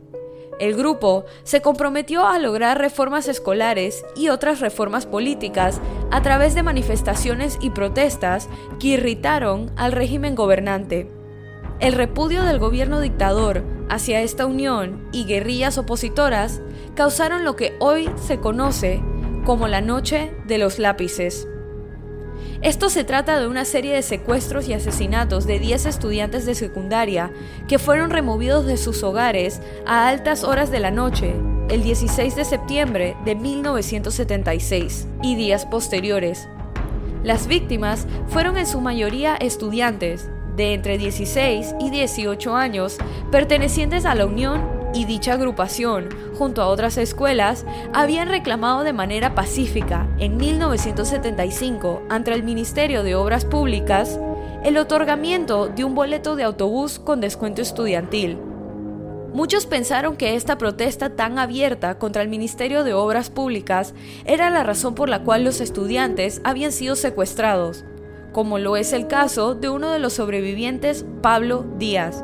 el 0.59 0.75
grupo 0.75 1.25
se 1.43 1.61
comprometió 1.61 2.25
a 2.25 2.39
lograr 2.39 2.79
reformas 2.79 3.27
escolares 3.27 4.03
y 4.15 4.29
otras 4.29 4.59
reformas 4.59 5.05
políticas 5.05 5.79
a 6.09 6.23
través 6.23 6.55
de 6.55 6.63
manifestaciones 6.63 7.59
y 7.61 7.69
protestas 7.69 8.49
que 8.79 8.87
irritaron 8.87 9.71
al 9.75 9.91
régimen 9.91 10.33
gobernante. 10.33 11.07
El 11.79 11.93
repudio 11.93 12.41
del 12.43 12.57
gobierno 12.57 12.99
dictador 13.01 13.63
hacia 13.87 14.21
esta 14.21 14.47
unión 14.47 15.07
y 15.11 15.25
guerrillas 15.25 15.77
opositoras 15.77 16.59
causaron 16.95 17.43
lo 17.43 17.55
que 17.55 17.75
hoy 17.79 18.09
se 18.15 18.39
conoce 18.39 19.03
como 19.47 19.69
la 19.69 19.79
Noche 19.79 20.33
de 20.45 20.57
los 20.57 20.77
Lápices. 20.77 21.47
Esto 22.61 22.89
se 22.89 23.05
trata 23.05 23.39
de 23.39 23.47
una 23.47 23.63
serie 23.63 23.93
de 23.93 24.01
secuestros 24.01 24.67
y 24.67 24.73
asesinatos 24.73 25.47
de 25.47 25.57
10 25.57 25.85
estudiantes 25.85 26.45
de 26.45 26.53
secundaria 26.53 27.31
que 27.69 27.79
fueron 27.79 28.09
removidos 28.09 28.65
de 28.65 28.75
sus 28.75 29.03
hogares 29.03 29.61
a 29.85 30.09
altas 30.09 30.43
horas 30.43 30.69
de 30.69 30.81
la 30.81 30.91
noche 30.91 31.33
el 31.69 31.81
16 31.81 32.35
de 32.35 32.43
septiembre 32.43 33.15
de 33.23 33.35
1976 33.35 35.07
y 35.23 35.37
días 35.37 35.65
posteriores. 35.65 36.49
Las 37.23 37.47
víctimas 37.47 38.05
fueron 38.27 38.57
en 38.57 38.67
su 38.67 38.81
mayoría 38.81 39.37
estudiantes 39.37 40.29
de 40.57 40.73
entre 40.73 40.97
16 40.97 41.73
y 41.79 41.89
18 41.89 42.53
años 42.53 42.97
pertenecientes 43.31 44.03
a 44.03 44.13
la 44.13 44.25
Unión 44.25 44.76
y 44.97 45.05
dicha 45.05 45.33
agrupación, 45.33 46.09
junto 46.37 46.63
a 46.63 46.67
otras 46.67 46.97
escuelas, 46.97 47.65
habían 47.93 48.29
reclamado 48.29 48.83
de 48.83 48.93
manera 48.93 49.35
pacífica 49.35 50.07
en 50.17 50.37
1975 50.37 52.01
ante 52.09 52.33
el 52.33 52.41
Ministerio 52.41 53.03
de 53.03 53.13
Obras 53.13 53.45
Públicas 53.45 54.19
el 54.63 54.75
otorgamiento 54.77 55.67
de 55.67 55.83
un 55.83 55.93
boleto 55.93 56.35
de 56.35 56.43
autobús 56.43 56.97
con 56.97 57.21
descuento 57.21 57.61
estudiantil. 57.61 58.39
Muchos 59.33 59.67
pensaron 59.67 60.17
que 60.17 60.35
esta 60.35 60.57
protesta 60.57 61.11
tan 61.11 61.37
abierta 61.37 61.99
contra 61.99 62.23
el 62.23 62.27
Ministerio 62.27 62.83
de 62.83 62.93
Obras 62.93 63.29
Públicas 63.29 63.93
era 64.25 64.49
la 64.49 64.63
razón 64.63 64.95
por 64.95 65.09
la 65.09 65.21
cual 65.21 65.43
los 65.43 65.61
estudiantes 65.61 66.41
habían 66.43 66.71
sido 66.71 66.95
secuestrados, 66.95 67.85
como 68.33 68.57
lo 68.57 68.77
es 68.77 68.93
el 68.93 69.05
caso 69.05 69.53
de 69.53 69.69
uno 69.69 69.91
de 69.91 69.99
los 69.99 70.13
sobrevivientes, 70.13 71.05
Pablo 71.21 71.65
Díaz, 71.77 72.23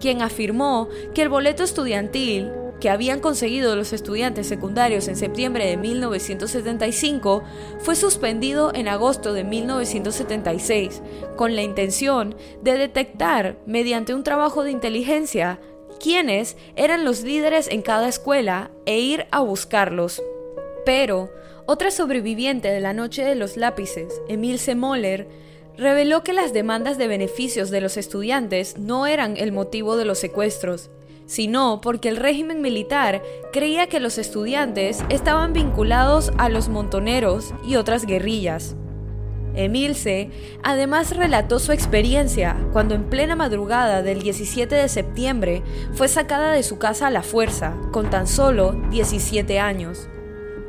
quien 0.00 0.22
afirmó 0.22 0.88
que 1.14 1.22
el 1.22 1.28
boleto 1.28 1.62
estudiantil 1.64 2.50
que 2.80 2.90
habían 2.90 3.20
conseguido 3.20 3.74
los 3.76 3.92
estudiantes 3.92 4.46
secundarios 4.46 5.08
en 5.08 5.16
septiembre 5.16 5.66
de 5.66 5.76
1975 5.76 7.42
fue 7.78 7.96
suspendido 7.96 8.72
en 8.74 8.88
agosto 8.88 9.32
de 9.32 9.44
1976, 9.44 11.02
con 11.36 11.56
la 11.56 11.62
intención 11.62 12.36
de 12.62 12.76
detectar, 12.76 13.58
mediante 13.66 14.14
un 14.14 14.22
trabajo 14.22 14.62
de 14.62 14.72
inteligencia, 14.72 15.58
quiénes 15.98 16.56
eran 16.76 17.04
los 17.04 17.22
líderes 17.22 17.68
en 17.68 17.82
cada 17.82 18.08
escuela 18.08 18.70
e 18.84 18.98
ir 18.98 19.26
a 19.30 19.40
buscarlos. 19.40 20.22
Pero, 20.84 21.30
otra 21.64 21.90
sobreviviente 21.90 22.68
de 22.68 22.80
la 22.80 22.92
Noche 22.92 23.24
de 23.24 23.34
los 23.34 23.56
Lápices, 23.56 24.20
Emilce 24.28 24.74
Moller, 24.74 25.26
reveló 25.78 26.22
que 26.22 26.32
las 26.32 26.52
demandas 26.52 26.98
de 26.98 27.08
beneficios 27.08 27.70
de 27.70 27.80
los 27.80 27.96
estudiantes 27.96 28.78
no 28.78 29.06
eran 29.06 29.36
el 29.36 29.52
motivo 29.52 29.96
de 29.96 30.04
los 30.04 30.18
secuestros, 30.18 30.90
sino 31.26 31.80
porque 31.80 32.08
el 32.08 32.16
régimen 32.16 32.62
militar 32.62 33.22
creía 33.52 33.88
que 33.88 34.00
los 34.00 34.18
estudiantes 34.18 35.04
estaban 35.10 35.52
vinculados 35.52 36.32
a 36.38 36.48
los 36.48 36.68
montoneros 36.68 37.52
y 37.66 37.76
otras 37.76 38.06
guerrillas. 38.06 38.76
Emilce 39.54 40.30
además 40.62 41.16
relató 41.16 41.58
su 41.58 41.72
experiencia 41.72 42.56
cuando 42.72 42.94
en 42.94 43.08
plena 43.08 43.36
madrugada 43.36 44.02
del 44.02 44.20
17 44.20 44.74
de 44.74 44.88
septiembre 44.88 45.62
fue 45.94 46.08
sacada 46.08 46.52
de 46.52 46.62
su 46.62 46.78
casa 46.78 47.06
a 47.06 47.10
la 47.10 47.22
fuerza, 47.22 47.74
con 47.90 48.10
tan 48.10 48.26
solo 48.26 48.72
17 48.90 49.58
años. 49.58 50.08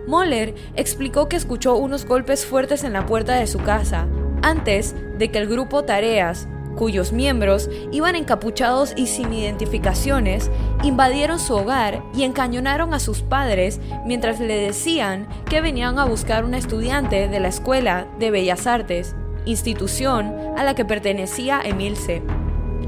Moller 0.07 0.55
explicó 0.75 1.27
que 1.27 1.35
escuchó 1.35 1.75
unos 1.75 2.05
golpes 2.05 2.45
fuertes 2.45 2.85
en 2.85 2.93
la 2.93 3.05
puerta 3.05 3.35
de 3.35 3.45
su 3.45 3.59
casa 3.59 4.07
antes 4.41 4.95
de 5.17 5.29
que 5.31 5.39
el 5.39 5.47
grupo 5.47 5.83
Tareas, 5.83 6.47
cuyos 6.77 7.11
miembros 7.11 7.69
iban 7.91 8.15
encapuchados 8.15 8.93
y 8.95 9.07
sin 9.07 9.33
identificaciones, 9.33 10.49
invadieron 10.83 11.39
su 11.39 11.55
hogar 11.55 12.03
y 12.15 12.23
encañonaron 12.23 12.93
a 12.93 12.99
sus 12.99 13.21
padres 13.21 13.81
mientras 14.05 14.39
le 14.39 14.55
decían 14.55 15.27
que 15.49 15.61
venían 15.61 15.99
a 15.99 16.05
buscar 16.05 16.45
una 16.45 16.57
estudiante 16.57 17.27
de 17.27 17.39
la 17.39 17.49
Escuela 17.49 18.07
de 18.19 18.31
Bellas 18.31 18.67
Artes, 18.67 19.15
institución 19.45 20.33
a 20.55 20.63
la 20.63 20.75
que 20.75 20.85
pertenecía 20.85 21.61
Emilce. 21.63 22.21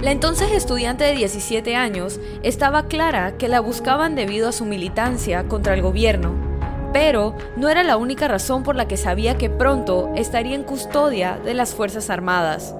La 0.02 0.12
entonces 0.12 0.52
estudiante 0.52 1.04
de 1.04 1.14
17 1.14 1.76
años 1.76 2.22
estaba 2.42 2.88
clara 2.88 3.38
que 3.38 3.50
la 3.50 3.60
buscaban 3.60 4.16
debido 4.16 4.48
a 4.48 4.54
su 4.54 4.64
militancia 4.64 5.48
contra 5.48 5.74
el 5.74 5.82
gobierno 5.82 6.49
pero 6.94 7.36
no 7.56 7.70
era 7.70 7.84
la 7.84 7.98
única 7.98 8.28
razón 8.28 8.64
por 8.64 8.76
la 8.76 8.88
que 8.88 8.98
sabía 8.98 9.38
que 9.38 9.50
pronto 9.50 10.12
estaría 10.16 10.56
en 10.56 10.64
custodia 10.64 11.40
de 11.44 11.54
las 11.54 11.74
Fuerzas 11.76 12.10
Armadas. 12.10 12.76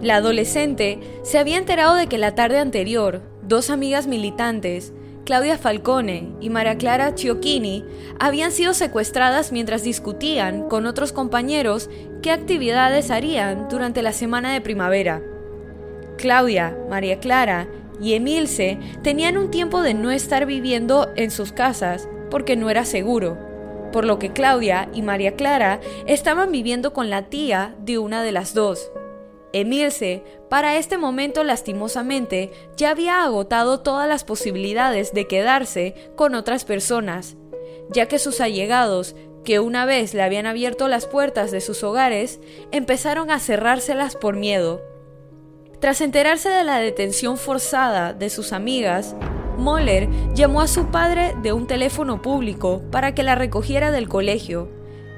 La 0.00 0.16
adolescente 0.16 1.00
se 1.22 1.38
había 1.38 1.56
enterado 1.56 1.94
de 1.94 2.06
que 2.06 2.18
la 2.18 2.34
tarde 2.34 2.58
anterior, 2.58 3.22
dos 3.42 3.70
amigas 3.70 4.06
militantes, 4.06 4.92
Claudia 5.24 5.56
Falcone 5.56 6.34
y 6.40 6.50
María 6.50 6.76
Clara 6.76 7.12
Ciocchini, 7.16 7.84
habían 8.20 8.52
sido 8.52 8.74
secuestradas 8.74 9.52
mientras 9.52 9.82
discutían 9.82 10.68
con 10.68 10.84
otros 10.84 11.12
compañeros 11.12 11.88
qué 12.22 12.30
actividades 12.30 13.10
harían 13.10 13.68
durante 13.70 14.02
la 14.02 14.12
semana 14.12 14.52
de 14.52 14.60
primavera. 14.60 15.22
Claudia, 16.18 16.76
María 16.90 17.18
Clara 17.18 17.66
y 18.00 18.12
Emilce 18.12 18.78
tenían 19.02 19.38
un 19.38 19.50
tiempo 19.50 19.80
de 19.80 19.94
no 19.94 20.10
estar 20.10 20.44
viviendo 20.44 21.10
en 21.16 21.30
sus 21.30 21.52
casas 21.52 22.08
porque 22.30 22.56
no 22.56 22.70
era 22.70 22.84
seguro, 22.84 23.38
por 23.92 24.04
lo 24.04 24.18
que 24.18 24.32
Claudia 24.32 24.88
y 24.92 25.02
María 25.02 25.36
Clara 25.36 25.80
estaban 26.06 26.50
viviendo 26.50 26.92
con 26.92 27.10
la 27.10 27.28
tía 27.28 27.74
de 27.78 27.98
una 27.98 28.22
de 28.22 28.32
las 28.32 28.54
dos. 28.54 28.90
Emilce, 29.52 30.24
para 30.50 30.76
este 30.76 30.98
momento 30.98 31.44
lastimosamente, 31.44 32.50
ya 32.76 32.90
había 32.90 33.22
agotado 33.22 33.80
todas 33.80 34.08
las 34.08 34.24
posibilidades 34.24 35.12
de 35.12 35.28
quedarse 35.28 35.94
con 36.16 36.34
otras 36.34 36.64
personas, 36.64 37.36
ya 37.88 38.06
que 38.06 38.18
sus 38.18 38.40
allegados, 38.40 39.14
que 39.44 39.60
una 39.60 39.86
vez 39.86 40.12
le 40.12 40.22
habían 40.22 40.46
abierto 40.46 40.88
las 40.88 41.06
puertas 41.06 41.52
de 41.52 41.60
sus 41.60 41.84
hogares, 41.84 42.40
empezaron 42.72 43.30
a 43.30 43.38
cerrárselas 43.38 44.16
por 44.16 44.34
miedo. 44.34 44.82
Tras 45.80 46.00
enterarse 46.00 46.48
de 46.48 46.64
la 46.64 46.78
detención 46.78 47.36
forzada 47.36 48.12
de 48.12 48.30
sus 48.30 48.52
amigas, 48.52 49.14
Moller 49.58 50.08
llamó 50.34 50.60
a 50.60 50.68
su 50.68 50.86
padre 50.86 51.34
de 51.42 51.52
un 51.52 51.66
teléfono 51.66 52.22
público 52.22 52.82
para 52.90 53.14
que 53.14 53.22
la 53.22 53.34
recogiera 53.34 53.90
del 53.90 54.08
colegio. 54.08 54.68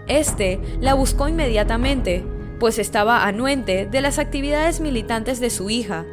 Este 0.09 0.61
la 0.81 0.95
buscó 0.95 1.29
inmediatamente, 1.29 2.25
pues 2.61 2.79
estaba 2.79 3.27
anuente 3.27 3.87
de 3.87 4.01
las 4.01 4.19
actividades 4.19 4.81
militantes 4.81 5.41
de 5.41 5.51
su 5.51 5.71
hija, 5.71 6.07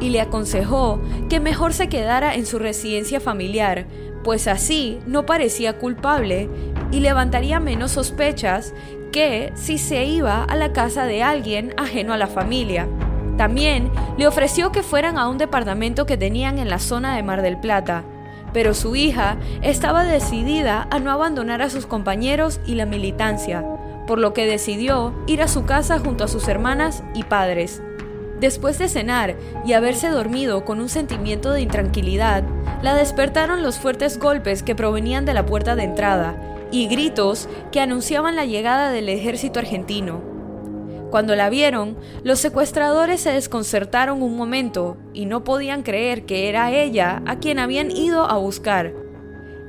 y 0.00 0.10
le 0.10 0.20
aconsejó 0.20 1.00
que 1.28 1.40
mejor 1.40 1.72
se 1.72 1.88
quedara 1.88 2.34
en 2.34 2.46
su 2.46 2.58
residencia 2.58 3.20
familiar, 3.20 3.86
pues 4.24 4.48
así 4.48 4.98
no 5.06 5.26
parecía 5.26 5.78
culpable 5.78 6.48
y 6.90 7.00
levantaría 7.00 7.60
menos 7.60 7.92
sospechas 7.92 8.74
que 9.12 9.52
si 9.54 9.78
se 9.78 10.04
iba 10.04 10.44
a 10.44 10.56
la 10.56 10.72
casa 10.72 11.04
de 11.04 11.22
alguien 11.22 11.74
ajeno 11.76 12.12
a 12.12 12.18
la 12.18 12.26
familia. 12.26 12.88
También 13.36 13.90
le 14.18 14.26
ofreció 14.26 14.72
que 14.72 14.82
fueran 14.82 15.18
a 15.18 15.28
un 15.28 15.38
departamento 15.38 16.06
que 16.06 16.16
tenían 16.16 16.58
en 16.58 16.68
la 16.68 16.78
zona 16.78 17.16
de 17.16 17.22
Mar 17.22 17.42
del 17.42 17.58
Plata, 17.58 18.04
pero 18.52 18.74
su 18.74 18.96
hija 18.96 19.36
estaba 19.62 20.04
decidida 20.04 20.88
a 20.90 20.98
no 20.98 21.10
abandonar 21.10 21.62
a 21.62 21.70
sus 21.70 21.86
compañeros 21.86 22.60
y 22.66 22.74
la 22.74 22.86
militancia, 22.86 23.64
por 24.06 24.18
lo 24.18 24.32
que 24.32 24.46
decidió 24.46 25.14
ir 25.26 25.42
a 25.42 25.48
su 25.48 25.64
casa 25.64 25.98
junto 25.98 26.24
a 26.24 26.28
sus 26.28 26.48
hermanas 26.48 27.02
y 27.14 27.22
padres. 27.24 27.82
Después 28.40 28.78
de 28.78 28.88
cenar 28.88 29.36
y 29.66 29.74
haberse 29.74 30.08
dormido 30.08 30.64
con 30.64 30.80
un 30.80 30.88
sentimiento 30.88 31.52
de 31.52 31.60
intranquilidad, 31.60 32.42
la 32.82 32.94
despertaron 32.94 33.62
los 33.62 33.78
fuertes 33.78 34.18
golpes 34.18 34.62
que 34.62 34.74
provenían 34.74 35.26
de 35.26 35.34
la 35.34 35.44
puerta 35.44 35.76
de 35.76 35.84
entrada 35.84 36.34
y 36.72 36.88
gritos 36.88 37.48
que 37.70 37.80
anunciaban 37.80 38.36
la 38.36 38.46
llegada 38.46 38.90
del 38.90 39.08
ejército 39.10 39.58
argentino. 39.58 40.29
Cuando 41.10 41.34
la 41.34 41.50
vieron, 41.50 41.96
los 42.22 42.38
secuestradores 42.38 43.20
se 43.20 43.32
desconcertaron 43.32 44.22
un 44.22 44.36
momento 44.36 44.96
y 45.12 45.26
no 45.26 45.42
podían 45.42 45.82
creer 45.82 46.24
que 46.24 46.48
era 46.48 46.72
ella 46.72 47.22
a 47.26 47.40
quien 47.40 47.58
habían 47.58 47.90
ido 47.90 48.24
a 48.24 48.36
buscar. 48.38 48.94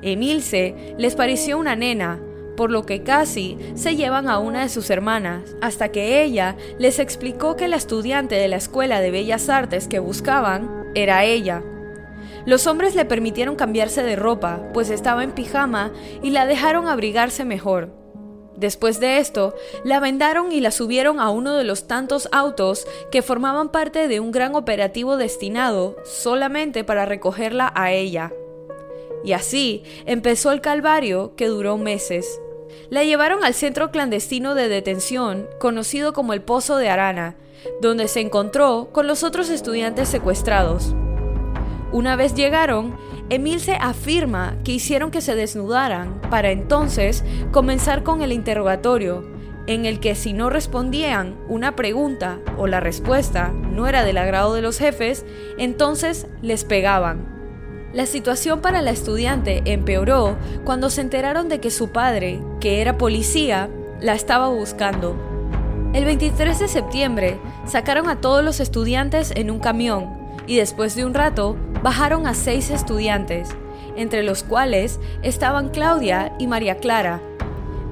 Emilce 0.04 0.96
les 1.00 1.16
pareció 1.16 1.58
una 1.58 1.76
nena, 1.76 2.20
por 2.56 2.70
lo 2.70 2.86
que 2.86 3.02
casi 3.02 3.58
se 3.74 3.96
llevan 3.96 4.30
a 4.30 4.38
una 4.38 4.62
de 4.62 4.70
sus 4.70 4.92
hermanas, 4.92 5.56
hasta 5.62 5.90
que 5.90 6.22
ella 6.24 6.58
les 6.78 7.00
explicó 7.00 7.56
que 7.56 7.68
la 7.68 7.78
estudiante 7.78 8.36
de 8.36 8.48
la 8.48 8.58
Escuela 8.58 9.02
de 9.02 9.10
Bellas 9.10 9.50
Artes 9.50 9.88
que 9.88 10.00
buscaban 10.00 10.86
era 10.94 11.24
ella. 11.26 11.64
Los 12.46 12.68
hombres 12.68 12.96
le 12.96 13.06
permitieron 13.06 13.56
cambiarse 13.56 14.04
de 14.04 14.16
ropa, 14.16 14.62
pues 14.74 14.92
estaba 14.92 15.24
en 15.24 15.32
pijama, 15.32 15.92
y 16.22 16.32
la 16.32 16.46
dejaron 16.46 16.88
abrigarse 16.88 17.46
mejor. 17.46 18.01
Después 18.62 19.00
de 19.00 19.18
esto, 19.18 19.56
la 19.84 20.00
vendaron 20.00 20.52
y 20.52 20.62
la 20.62 20.70
subieron 20.70 21.20
a 21.20 21.32
uno 21.32 21.56
de 21.56 21.64
los 21.64 21.88
tantos 21.88 22.30
autos 22.32 22.86
que 23.12 23.24
formaban 23.24 23.70
parte 23.70 24.08
de 24.08 24.20
un 24.20 24.32
gran 24.32 24.54
operativo 24.54 25.18
destinado 25.18 25.96
solamente 26.06 26.84
para 26.84 27.08
recogerla 27.08 27.74
a 27.76 27.92
ella. 27.92 28.32
Y 29.24 29.34
así 29.34 29.82
empezó 30.06 30.52
el 30.52 30.62
calvario 30.62 31.36
que 31.36 31.48
duró 31.48 31.80
meses. 31.80 32.40
La 32.92 33.04
llevaron 33.04 33.44
al 33.44 33.56
centro 33.56 33.90
clandestino 33.90 34.54
de 34.54 34.68
detención, 34.68 35.50
conocido 35.60 36.14
como 36.14 36.34
el 36.34 36.44
Pozo 36.44 36.78
de 36.78 36.90
Arana, 36.90 37.38
donde 37.82 38.08
se 38.08 38.20
encontró 38.20 38.90
con 38.92 39.08
los 39.08 39.24
otros 39.24 39.50
estudiantes 39.50 40.08
secuestrados. 40.08 40.94
Una 41.92 42.16
vez 42.16 42.36
llegaron, 42.36 42.96
Emilce 43.32 43.78
afirma 43.80 44.58
que 44.66 44.74
hicieron 44.74 45.10
que 45.10 45.22
se 45.22 45.36
desnudaran 45.36 46.20
para 46.30 46.52
entonces 46.52 47.24
comenzar 47.54 48.04
con 48.04 48.22
el 48.22 48.34
interrogatorio, 48.34 49.26
en 49.68 49.86
el 49.86 50.02
que 50.02 50.16
si 50.16 50.34
no 50.34 50.50
respondían 50.50 51.38
una 51.48 51.78
pregunta 51.78 52.40
o 52.58 52.68
la 52.68 52.82
respuesta 52.82 53.54
no 53.54 53.88
era 53.88 54.04
del 54.04 54.18
agrado 54.18 54.54
de 54.54 54.62
los 54.62 54.78
jefes, 54.78 55.26
entonces 55.58 56.28
les 56.42 56.66
pegaban. 56.66 57.26
La 57.94 58.06
situación 58.06 58.60
para 58.60 58.82
la 58.82 58.92
estudiante 58.92 59.62
empeoró 59.64 60.36
cuando 60.66 60.90
se 60.90 61.00
enteraron 61.00 61.48
de 61.48 61.62
que 61.62 61.72
su 61.72 61.88
padre, 61.94 62.42
que 62.60 62.82
era 62.82 62.98
policía, 62.98 63.70
la 64.02 64.14
estaba 64.14 64.50
buscando. 64.50 65.16
El 65.94 66.04
23 66.04 66.60
de 66.60 66.68
septiembre 66.68 67.40
sacaron 67.66 68.10
a 68.10 68.20
todos 68.20 68.44
los 68.44 68.60
estudiantes 68.60 69.32
en 69.38 69.52
un 69.52 69.60
camión 69.60 70.21
y 70.52 70.58
después 70.58 70.98
de 70.98 71.06
un 71.06 71.14
rato 71.14 71.56
bajaron 71.82 72.28
a 72.28 72.34
seis 72.34 72.72
estudiantes, 72.72 73.48
entre 73.96 74.22
los 74.22 74.44
cuales 74.44 75.00
estaban 75.24 75.70
Claudia 75.70 76.34
y 76.40 76.48
María 76.48 76.76
Clara, 76.76 77.22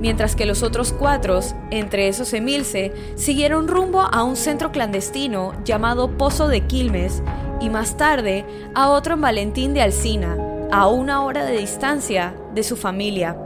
mientras 0.01 0.35
que 0.35 0.45
los 0.45 0.61
otros 0.61 0.91
cuatro, 0.91 1.39
entre 1.71 2.09
esos 2.09 2.33
Emilce, 2.33 2.91
siguieron 3.15 3.69
rumbo 3.69 4.01
a 4.01 4.23
un 4.23 4.35
centro 4.35 4.73
clandestino 4.73 5.53
llamado 5.63 6.17
Pozo 6.17 6.49
de 6.49 6.67
Quilmes 6.67 7.23
y 7.61 7.69
más 7.69 7.95
tarde 7.95 8.43
a 8.75 8.89
otro 8.89 9.13
en 9.13 9.21
Valentín 9.21 9.73
de 9.73 9.81
Alsina, 9.81 10.35
a 10.69 10.89
una 10.89 11.23
hora 11.23 11.45
de 11.45 11.59
distancia 11.59 12.35
de 12.53 12.63
su 12.63 12.75
familia. 12.75 13.37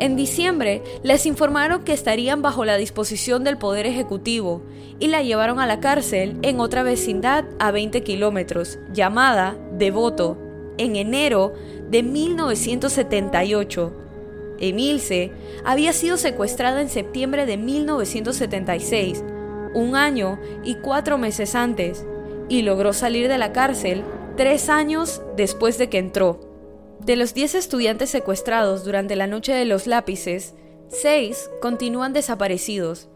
En 0.00 0.16
diciembre 0.16 0.82
les 1.02 1.26
informaron 1.26 1.84
que 1.84 1.92
estarían 1.92 2.42
bajo 2.42 2.64
la 2.64 2.76
disposición 2.76 3.44
del 3.44 3.58
Poder 3.58 3.86
Ejecutivo 3.86 4.62
y 4.98 5.08
la 5.08 5.22
llevaron 5.22 5.60
a 5.60 5.66
la 5.66 5.80
cárcel 5.80 6.36
en 6.42 6.60
otra 6.60 6.82
vecindad 6.82 7.44
a 7.58 7.70
20 7.70 8.02
kilómetros, 8.02 8.78
llamada 8.92 9.56
Devoto, 9.72 10.38
en 10.78 10.96
enero 10.96 11.52
de 11.90 12.02
1978. 12.02 13.92
Emilce 14.58 15.32
había 15.64 15.92
sido 15.92 16.16
secuestrada 16.16 16.80
en 16.80 16.88
septiembre 16.88 17.46
de 17.46 17.56
1976, 17.56 19.24
un 19.74 19.96
año 19.96 20.38
y 20.64 20.76
cuatro 20.76 21.18
meses 21.18 21.54
antes, 21.54 22.04
y 22.48 22.62
logró 22.62 22.92
salir 22.92 23.28
de 23.28 23.38
la 23.38 23.52
cárcel 23.52 24.02
tres 24.36 24.68
años 24.68 25.22
después 25.36 25.78
de 25.78 25.88
que 25.88 25.98
entró. 25.98 26.51
De 27.04 27.16
los 27.16 27.34
10 27.34 27.56
estudiantes 27.56 28.10
secuestrados 28.10 28.84
durante 28.84 29.16
la 29.16 29.26
noche 29.26 29.52
de 29.52 29.64
los 29.64 29.88
lápices, 29.88 30.54
6 30.88 31.50
continúan 31.60 32.12
desaparecidos. 32.12 33.08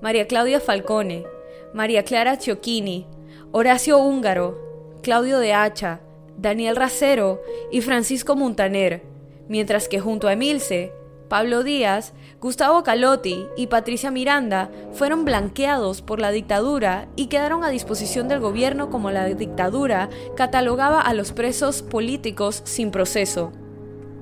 María 0.00 0.26
Claudia 0.26 0.60
Falcone, 0.60 1.26
María 1.74 2.04
Clara 2.04 2.36
Ciocchini, 2.40 3.06
Horacio 3.52 3.98
Húngaro, 3.98 4.96
Claudio 5.02 5.38
de 5.40 5.52
Hacha, 5.52 6.00
Daniel 6.38 6.74
Racero 6.74 7.42
y 7.70 7.82
Francisco 7.82 8.34
Montaner, 8.34 9.02
mientras 9.46 9.88
que 9.88 10.00
junto 10.00 10.26
a 10.26 10.32
Emilce, 10.32 10.94
Pablo 11.28 11.62
Díaz, 11.62 12.12
Gustavo 12.40 12.82
Calotti 12.82 13.46
y 13.56 13.68
Patricia 13.68 14.10
Miranda 14.10 14.70
fueron 14.92 15.24
blanqueados 15.24 16.02
por 16.02 16.20
la 16.20 16.30
dictadura 16.30 17.08
y 17.16 17.26
quedaron 17.26 17.64
a 17.64 17.70
disposición 17.70 18.28
del 18.28 18.40
gobierno 18.40 18.90
como 18.90 19.10
la 19.10 19.26
dictadura 19.26 20.10
catalogaba 20.36 21.00
a 21.00 21.14
los 21.14 21.32
presos 21.32 21.82
políticos 21.82 22.62
sin 22.64 22.90
proceso. 22.90 23.52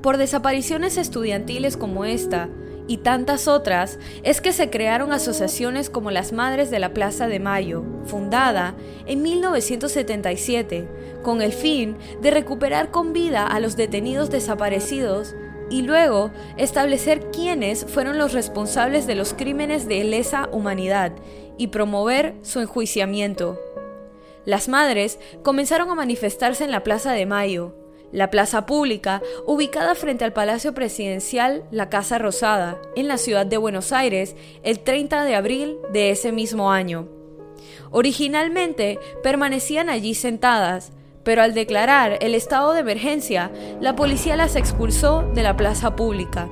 Por 0.03 0.17
desapariciones 0.17 0.97
estudiantiles 0.97 1.77
como 1.77 2.05
esta, 2.05 2.49
y 2.89 2.99
tantas 2.99 3.49
otras 3.49 3.99
es 4.23 4.41
que 4.41 4.53
se 4.53 4.71
crearon 4.71 5.13
asociaciones 5.13 5.89
como 5.89 6.11
las 6.11 6.33
Madres 6.33 6.71
de 6.71 6.79
la 6.79 6.93
Plaza 6.93 7.29
de 7.29 7.39
Mayo, 7.39 7.85
fundada 8.05 8.75
en 9.07 9.23
1977, 9.23 10.89
con 11.23 11.43
el 11.43 11.53
fin 11.53 11.97
de 12.21 12.31
recuperar 12.31 12.91
con 12.91 13.13
vida 13.13 13.47
a 13.47 13.61
los 13.61 13.77
detenidos 13.77 14.31
desaparecidos 14.31 15.35
y 15.73 15.81
luego 15.81 16.31
establecer 16.59 17.31
quiénes 17.31 17.87
fueron 17.87 18.19
los 18.19 18.35
responsables 18.35 19.07
de 19.07 19.15
los 19.15 19.33
crímenes 19.33 19.89
de 19.89 20.05
lesa 20.05 20.51
humanidad 20.53 21.13
y 21.57 21.69
promover 21.69 22.35
su 22.43 22.61
enjuiciamiento. 22.61 23.59
Las 24.45 24.69
madres 24.69 25.19
comenzaron 25.43 25.89
a 25.89 25.95
manifestarse 25.95 26.65
en 26.65 26.73
la 26.73 26.83
Plaza 26.83 27.13
de 27.13 27.25
Mayo, 27.25 27.75
la 28.13 28.31
plaza 28.31 28.67
pública 28.67 29.23
ubicada 29.47 29.95
frente 29.95 30.27
al 30.27 30.35
Palacio 30.35 30.75
Presidencial 30.75 31.65
La 31.71 31.89
Casa 31.89 32.19
Rosada, 32.19 32.79
en 32.95 33.09
la 33.09 33.17
ciudad 33.17 33.47
de 33.47 33.57
Buenos 33.57 33.93
Aires, 33.93 34.37
el 34.63 34.81
30 34.81 35.25
de 35.25 35.35
abril 35.35 35.79
de 35.91 36.11
ese 36.11 36.33
mismo 36.33 36.71
año. 36.71 37.09
Originalmente 37.91 38.99
permanecían 39.23 39.89
allí 39.89 40.15
sentadas, 40.15 40.93
pero 41.25 41.43
al 41.43 41.55
declarar 41.55 42.19
el 42.21 42.35
estado 42.35 42.73
de 42.73 42.81
emergencia, 42.81 43.51
la 43.81 43.97
policía 43.97 44.37
las 44.37 44.57
expulsó 44.57 45.23
de 45.35 45.43
la 45.43 45.57
plaza 45.57 45.97
pública. 45.97 46.49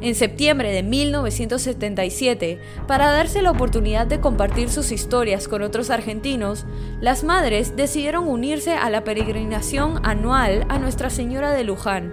En 0.00 0.16
septiembre 0.16 0.72
de 0.72 0.82
1977, 0.82 2.58
para 2.88 3.12
darse 3.12 3.40
la 3.40 3.52
oportunidad 3.52 4.06
de 4.06 4.20
compartir 4.20 4.68
sus 4.68 4.90
historias 4.90 5.46
con 5.46 5.62
otros 5.62 5.90
argentinos, 5.90 6.64
las 7.00 7.22
madres 7.22 7.76
decidieron 7.76 8.26
unirse 8.26 8.72
a 8.72 8.90
la 8.90 9.04
peregrinación 9.04 10.00
anual 10.02 10.66
a 10.68 10.78
Nuestra 10.78 11.08
Señora 11.08 11.52
de 11.52 11.62
Luján. 11.62 12.12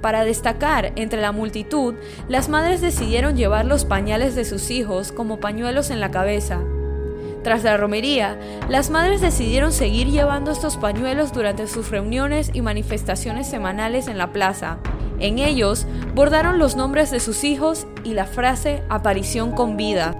Para 0.00 0.24
destacar 0.24 0.92
entre 0.96 1.20
la 1.20 1.32
multitud, 1.32 1.94
las 2.28 2.48
madres 2.48 2.80
decidieron 2.80 3.36
llevar 3.36 3.64
los 3.64 3.84
pañales 3.84 4.34
de 4.34 4.44
sus 4.44 4.70
hijos 4.70 5.12
como 5.12 5.38
pañuelos 5.38 5.90
en 5.90 6.00
la 6.00 6.10
cabeza. 6.10 6.60
Tras 7.42 7.62
la 7.62 7.76
romería, 7.76 8.38
las 8.68 8.90
madres 8.90 9.20
decidieron 9.20 9.72
seguir 9.72 10.08
llevando 10.08 10.50
estos 10.50 10.76
pañuelos 10.76 11.32
durante 11.32 11.66
sus 11.66 11.90
reuniones 11.90 12.50
y 12.52 12.62
manifestaciones 12.62 13.46
semanales 13.46 14.08
en 14.08 14.18
la 14.18 14.32
plaza, 14.32 14.78
en 15.20 15.38
ellos 15.38 15.86
bordaron 16.14 16.58
los 16.58 16.76
nombres 16.76 17.10
de 17.10 17.20
sus 17.20 17.42
hijos 17.44 17.86
y 18.04 18.14
la 18.14 18.26
frase 18.26 18.82
aparición 18.88 19.52
con 19.52 19.76
vida. 19.76 20.14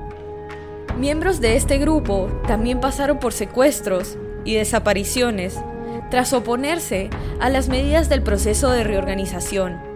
Miembros 0.99 1.41
de 1.41 1.57
este 1.57 1.79
grupo 1.79 2.29
también 2.47 2.81
pasaron 2.81 3.21
por 3.21 3.33
secuestros 3.33 4.19
y 4.45 4.55
desapariciones 4.55 5.57
tras 6.11 6.33
oponerse 6.33 7.11
a 7.39 7.49
las 7.49 7.69
medidas 7.69 8.09
del 8.09 8.23
proceso 8.23 8.71
de 8.71 8.83
reorganización. 8.83 9.88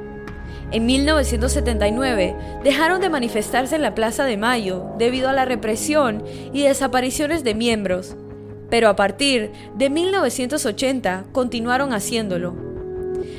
En 0.73 0.87
1979 0.87 2.35
dejaron 2.65 3.03
de 3.03 3.11
manifestarse 3.11 3.77
en 3.77 3.83
la 3.83 3.95
Plaza 3.95 4.25
de 4.25 4.39
Mayo 4.39 4.87
debido 4.97 5.29
a 5.29 5.35
la 5.35 5.45
represión 5.45 6.25
y 6.55 6.63
desapariciones 6.63 7.45
de 7.45 7.55
miembros, 7.55 8.17
pero 8.71 8.89
a 8.89 8.97
partir 8.97 9.51
de 9.77 9.91
1980 9.91 11.27
continuaron 11.33 11.93
haciéndolo. 11.93 12.57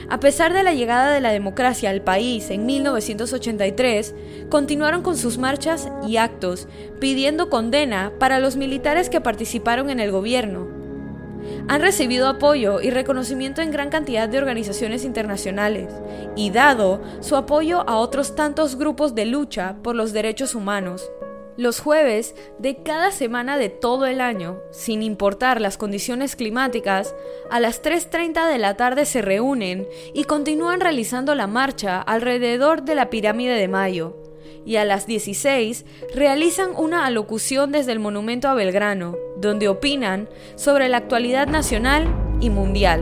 A 0.09 0.19
pesar 0.19 0.53
de 0.53 0.61
la 0.61 0.75
llegada 0.75 1.11
de 1.11 1.21
la 1.21 1.31
democracia 1.31 1.89
al 1.89 2.03
país 2.03 2.51
en 2.51 2.67
1983, 2.67 4.13
continuaron 4.49 5.01
con 5.01 5.17
sus 5.17 5.39
marchas 5.39 5.89
y 6.07 6.17
actos, 6.17 6.67
pidiendo 6.99 7.49
condena 7.49 8.11
para 8.19 8.37
los 8.37 8.57
militares 8.57 9.09
que 9.09 9.21
participaron 9.21 9.89
en 9.89 9.99
el 9.99 10.11
gobierno. 10.11 10.82
Han 11.67 11.81
recibido 11.81 12.27
apoyo 12.27 12.81
y 12.81 12.89
reconocimiento 12.89 13.61
en 13.61 13.71
gran 13.71 13.89
cantidad 13.89 14.29
de 14.29 14.37
organizaciones 14.37 15.05
internacionales 15.05 15.93
y 16.35 16.49
dado 16.51 17.01
su 17.19 17.35
apoyo 17.35 17.87
a 17.87 17.97
otros 17.97 18.35
tantos 18.35 18.75
grupos 18.77 19.15
de 19.15 19.25
lucha 19.25 19.77
por 19.83 19.95
los 19.95 20.13
derechos 20.13 20.55
humanos. 20.55 21.09
Los 21.55 21.79
jueves 21.79 22.33
de 22.57 22.81
cada 22.81 23.11
semana 23.11 23.57
de 23.57 23.69
todo 23.69 24.07
el 24.07 24.21
año, 24.21 24.59
sin 24.71 25.03
importar 25.03 25.61
las 25.61 25.77
condiciones 25.77 26.35
climáticas, 26.35 27.13
a 27.51 27.59
las 27.59 27.83
3.30 27.83 28.49
de 28.51 28.57
la 28.57 28.75
tarde 28.75 29.05
se 29.05 29.21
reúnen 29.21 29.87
y 30.13 30.23
continúan 30.23 30.81
realizando 30.81 31.35
la 31.35 31.45
marcha 31.45 32.01
alrededor 32.01 32.81
de 32.81 32.95
la 32.95 33.11
pirámide 33.11 33.53
de 33.53 33.67
Mayo. 33.67 34.17
Y 34.65 34.77
a 34.77 34.85
las 34.85 35.05
16 35.07 35.85
realizan 36.15 36.71
una 36.77 37.05
alocución 37.05 37.71
desde 37.71 37.91
el 37.91 37.99
monumento 37.99 38.47
a 38.47 38.53
Belgrano, 38.53 39.15
donde 39.37 39.67
opinan 39.67 40.29
sobre 40.55 40.89
la 40.89 40.97
actualidad 40.97 41.47
nacional 41.47 42.07
y 42.39 42.49
mundial. 42.49 43.01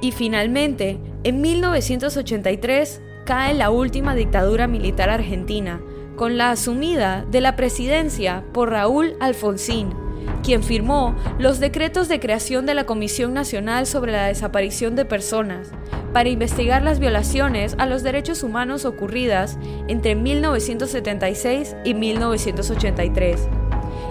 Y 0.00 0.12
finalmente, 0.12 0.98
en 1.24 1.40
1983 1.40 3.02
cae 3.24 3.54
la 3.54 3.70
última 3.70 4.14
dictadura 4.14 4.66
militar 4.68 5.10
argentina, 5.10 5.80
con 6.16 6.36
la 6.36 6.50
asumida 6.50 7.24
de 7.30 7.40
la 7.40 7.56
presidencia 7.56 8.44
por 8.52 8.70
Raúl 8.70 9.14
Alfonsín, 9.20 10.07
quien 10.42 10.62
firmó 10.62 11.14
los 11.38 11.60
decretos 11.60 12.08
de 12.08 12.20
creación 12.20 12.66
de 12.66 12.74
la 12.74 12.84
Comisión 12.84 13.34
Nacional 13.34 13.86
sobre 13.86 14.12
la 14.12 14.26
Desaparición 14.26 14.96
de 14.96 15.04
Personas 15.04 15.70
para 16.12 16.28
investigar 16.28 16.82
las 16.82 16.98
violaciones 16.98 17.74
a 17.78 17.86
los 17.86 18.02
derechos 18.02 18.42
humanos 18.42 18.84
ocurridas 18.84 19.58
entre 19.88 20.14
1976 20.14 21.76
y 21.84 21.94
1983. 21.94 23.48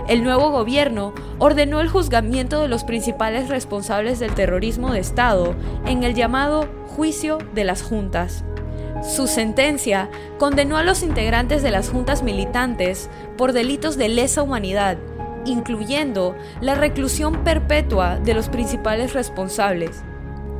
El 0.08 0.24
nuevo 0.24 0.52
gobierno 0.52 1.14
ordenó 1.38 1.82
el 1.82 1.90
juzgamiento 1.90 2.62
de 2.62 2.70
los 2.70 2.84
principales 2.84 3.50
responsables 3.50 4.20
del 4.20 4.34
terrorismo 4.34 4.94
de 4.94 5.00
Estado 5.00 5.54
en 5.86 6.04
el 6.04 6.14
llamado 6.14 6.70
Juicio 6.88 7.40
de 7.54 7.66
las 7.66 7.82
Juntas. 7.82 8.46
Su 9.04 9.28
sentencia 9.28 10.10
condenó 10.40 10.78
a 10.78 10.84
los 10.84 11.04
integrantes 11.04 11.62
de 11.62 11.72
las 11.72 11.90
juntas 11.90 12.24
militantes 12.24 13.10
por 13.38 13.54
delitos 13.54 13.98
de 13.98 14.10
lesa 14.10 14.42
humanidad, 14.42 14.98
incluyendo 15.48 16.36
la 16.62 16.76
reclusión 16.76 17.44
perpetua 17.44 18.20
de 18.20 18.34
los 18.34 18.50
principales 18.50 19.14
responsables. 19.14 20.04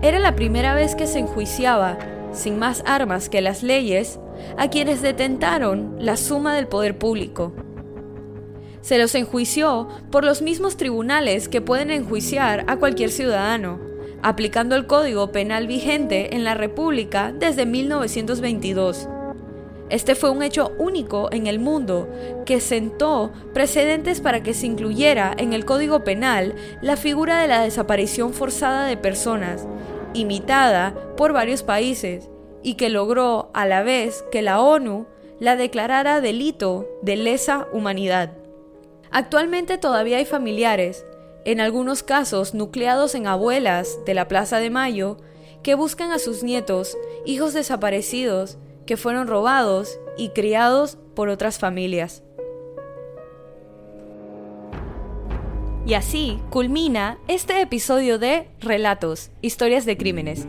Era 0.02 0.20
la 0.20 0.36
primera 0.36 0.74
vez 0.74 0.96
que 0.96 1.08
se 1.08 1.20
enjuiciaba, 1.20 1.98
sin 2.32 2.60
más 2.60 2.84
armas 2.86 3.30
que 3.30 3.42
las 3.42 3.64
leyes, 3.64 4.20
a 4.58 4.70
quienes 4.70 5.02
detentaron 5.02 5.96
la 6.00 6.18
suma 6.18 6.56
del 6.56 6.68
poder 6.68 6.98
público. 6.98 7.54
Se 8.82 8.98
los 8.98 9.16
enjuició 9.16 9.88
por 10.12 10.24
los 10.24 10.42
mismos 10.42 10.78
tribunales 10.78 11.50
que 11.50 11.62
pueden 11.62 11.92
enjuiciar 11.92 12.64
a 12.68 12.78
cualquier 12.78 13.10
ciudadano, 13.10 13.80
aplicando 14.22 14.76
el 14.76 14.88
Código 14.88 15.32
Penal 15.32 15.68
vigente 15.68 16.36
en 16.36 16.44
la 16.44 16.54
República 16.54 17.34
desde 17.38 17.66
1922. 17.66 19.10
Este 19.90 20.16
fue 20.16 20.30
un 20.32 20.44
hecho 20.44 20.74
único 20.78 21.30
en 21.32 21.48
el 21.48 21.60
mundo 21.60 22.10
que 22.46 22.60
sentó 22.60 23.32
precedentes 23.54 24.20
para 24.20 24.44
que 24.44 24.54
se 24.54 24.66
incluyera 24.66 25.34
en 25.38 25.54
el 25.54 25.64
Código 25.64 26.04
Penal 26.04 26.56
la 26.82 26.98
figura 26.98 27.42
de 27.42 27.48
la 27.48 27.62
desaparición 27.62 28.34
forzada 28.34 28.86
de 28.86 28.98
personas, 28.98 29.66
imitada 30.14 30.94
por 31.16 31.32
varios 31.32 31.64
países, 31.64 32.30
y 32.64 32.74
que 32.74 32.90
logró 32.90 33.50
a 33.54 33.66
la 33.66 33.82
vez 33.82 34.26
que 34.32 34.42
la 34.42 34.60
ONU 34.60 35.06
la 35.40 35.56
declarara 35.56 36.20
delito 36.20 36.88
de 37.02 37.16
lesa 37.16 37.68
humanidad. 37.72 38.34
Actualmente 39.10 39.78
todavía 39.78 40.18
hay 40.18 40.26
familiares 40.26 41.06
en 41.46 41.62
algunos 41.62 42.04
casos 42.04 42.54
nucleados 42.54 43.16
en 43.16 43.26
abuelas 43.26 44.00
de 44.06 44.14
la 44.14 44.28
Plaza 44.28 44.58
de 44.60 44.70
Mayo, 44.70 45.16
que 45.64 45.76
buscan 45.76 46.12
a 46.12 46.20
sus 46.20 46.44
nietos, 46.44 46.98
hijos 47.26 47.54
desaparecidos, 47.54 48.58
que 48.88 48.98
fueron 48.98 49.28
robados 49.28 50.00
y 50.18 50.30
criados 50.30 50.98
por 51.16 51.30
otras 51.30 51.60
familias. 51.60 52.24
Y 55.86 55.94
así 55.94 56.40
culmina 56.50 57.18
este 57.28 57.62
episodio 57.62 58.18
de 58.18 58.50
Relatos, 58.60 59.30
historias 59.42 59.86
de 59.86 59.96
crímenes. 59.96 60.48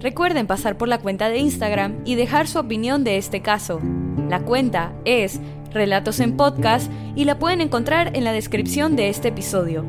Recuerden 0.00 0.46
pasar 0.46 0.78
por 0.78 0.88
la 0.88 0.98
cuenta 0.98 1.28
de 1.28 1.38
Instagram 1.38 2.00
y 2.06 2.14
dejar 2.14 2.46
su 2.46 2.58
opinión 2.58 3.04
de 3.04 3.18
este 3.18 3.42
caso. 3.42 3.80
La 4.28 4.40
cuenta 4.40 4.94
es 5.04 5.40
Relatos 5.72 6.20
en 6.20 6.36
Podcast 6.36 6.90
y 7.14 7.24
la 7.24 7.38
pueden 7.38 7.60
encontrar 7.60 8.16
en 8.16 8.24
la 8.24 8.32
descripción 8.32 8.96
de 8.96 9.10
este 9.10 9.28
episodio. 9.28 9.84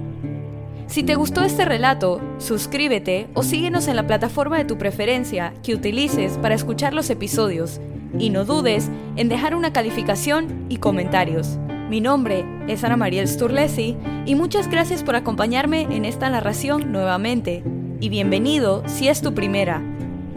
Si 0.91 1.03
te 1.03 1.15
gustó 1.15 1.45
este 1.45 1.63
relato, 1.63 2.19
suscríbete 2.37 3.29
o 3.33 3.43
síguenos 3.43 3.87
en 3.87 3.95
la 3.95 4.05
plataforma 4.05 4.57
de 4.57 4.65
tu 4.65 4.77
preferencia 4.77 5.53
que 5.63 5.73
utilices 5.73 6.37
para 6.39 6.53
escuchar 6.53 6.93
los 6.93 7.09
episodios 7.09 7.79
y 8.19 8.29
no 8.29 8.43
dudes 8.43 8.89
en 9.15 9.29
dejar 9.29 9.55
una 9.55 9.71
calificación 9.71 10.65
y 10.67 10.77
comentarios. 10.77 11.57
Mi 11.89 12.01
nombre 12.01 12.43
es 12.67 12.83
Ana 12.83 12.97
Mariel 12.97 13.29
Sturlesi 13.29 13.95
y 14.25 14.35
muchas 14.35 14.69
gracias 14.69 15.01
por 15.01 15.15
acompañarme 15.15 15.83
en 15.83 16.03
esta 16.03 16.29
narración 16.29 16.91
nuevamente. 16.91 17.63
Y 18.01 18.09
bienvenido 18.09 18.83
si 18.85 19.07
es 19.07 19.21
tu 19.21 19.33
primera. 19.33 19.79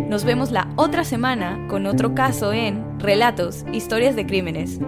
Nos 0.09 0.23
vemos 0.23 0.53
la 0.53 0.73
otra 0.77 1.03
semana 1.03 1.67
con 1.69 1.85
otro 1.85 2.14
caso 2.14 2.53
en 2.53 3.01
Relatos, 3.01 3.64
Historias 3.73 4.14
de 4.14 4.25
Crímenes. 4.25 4.79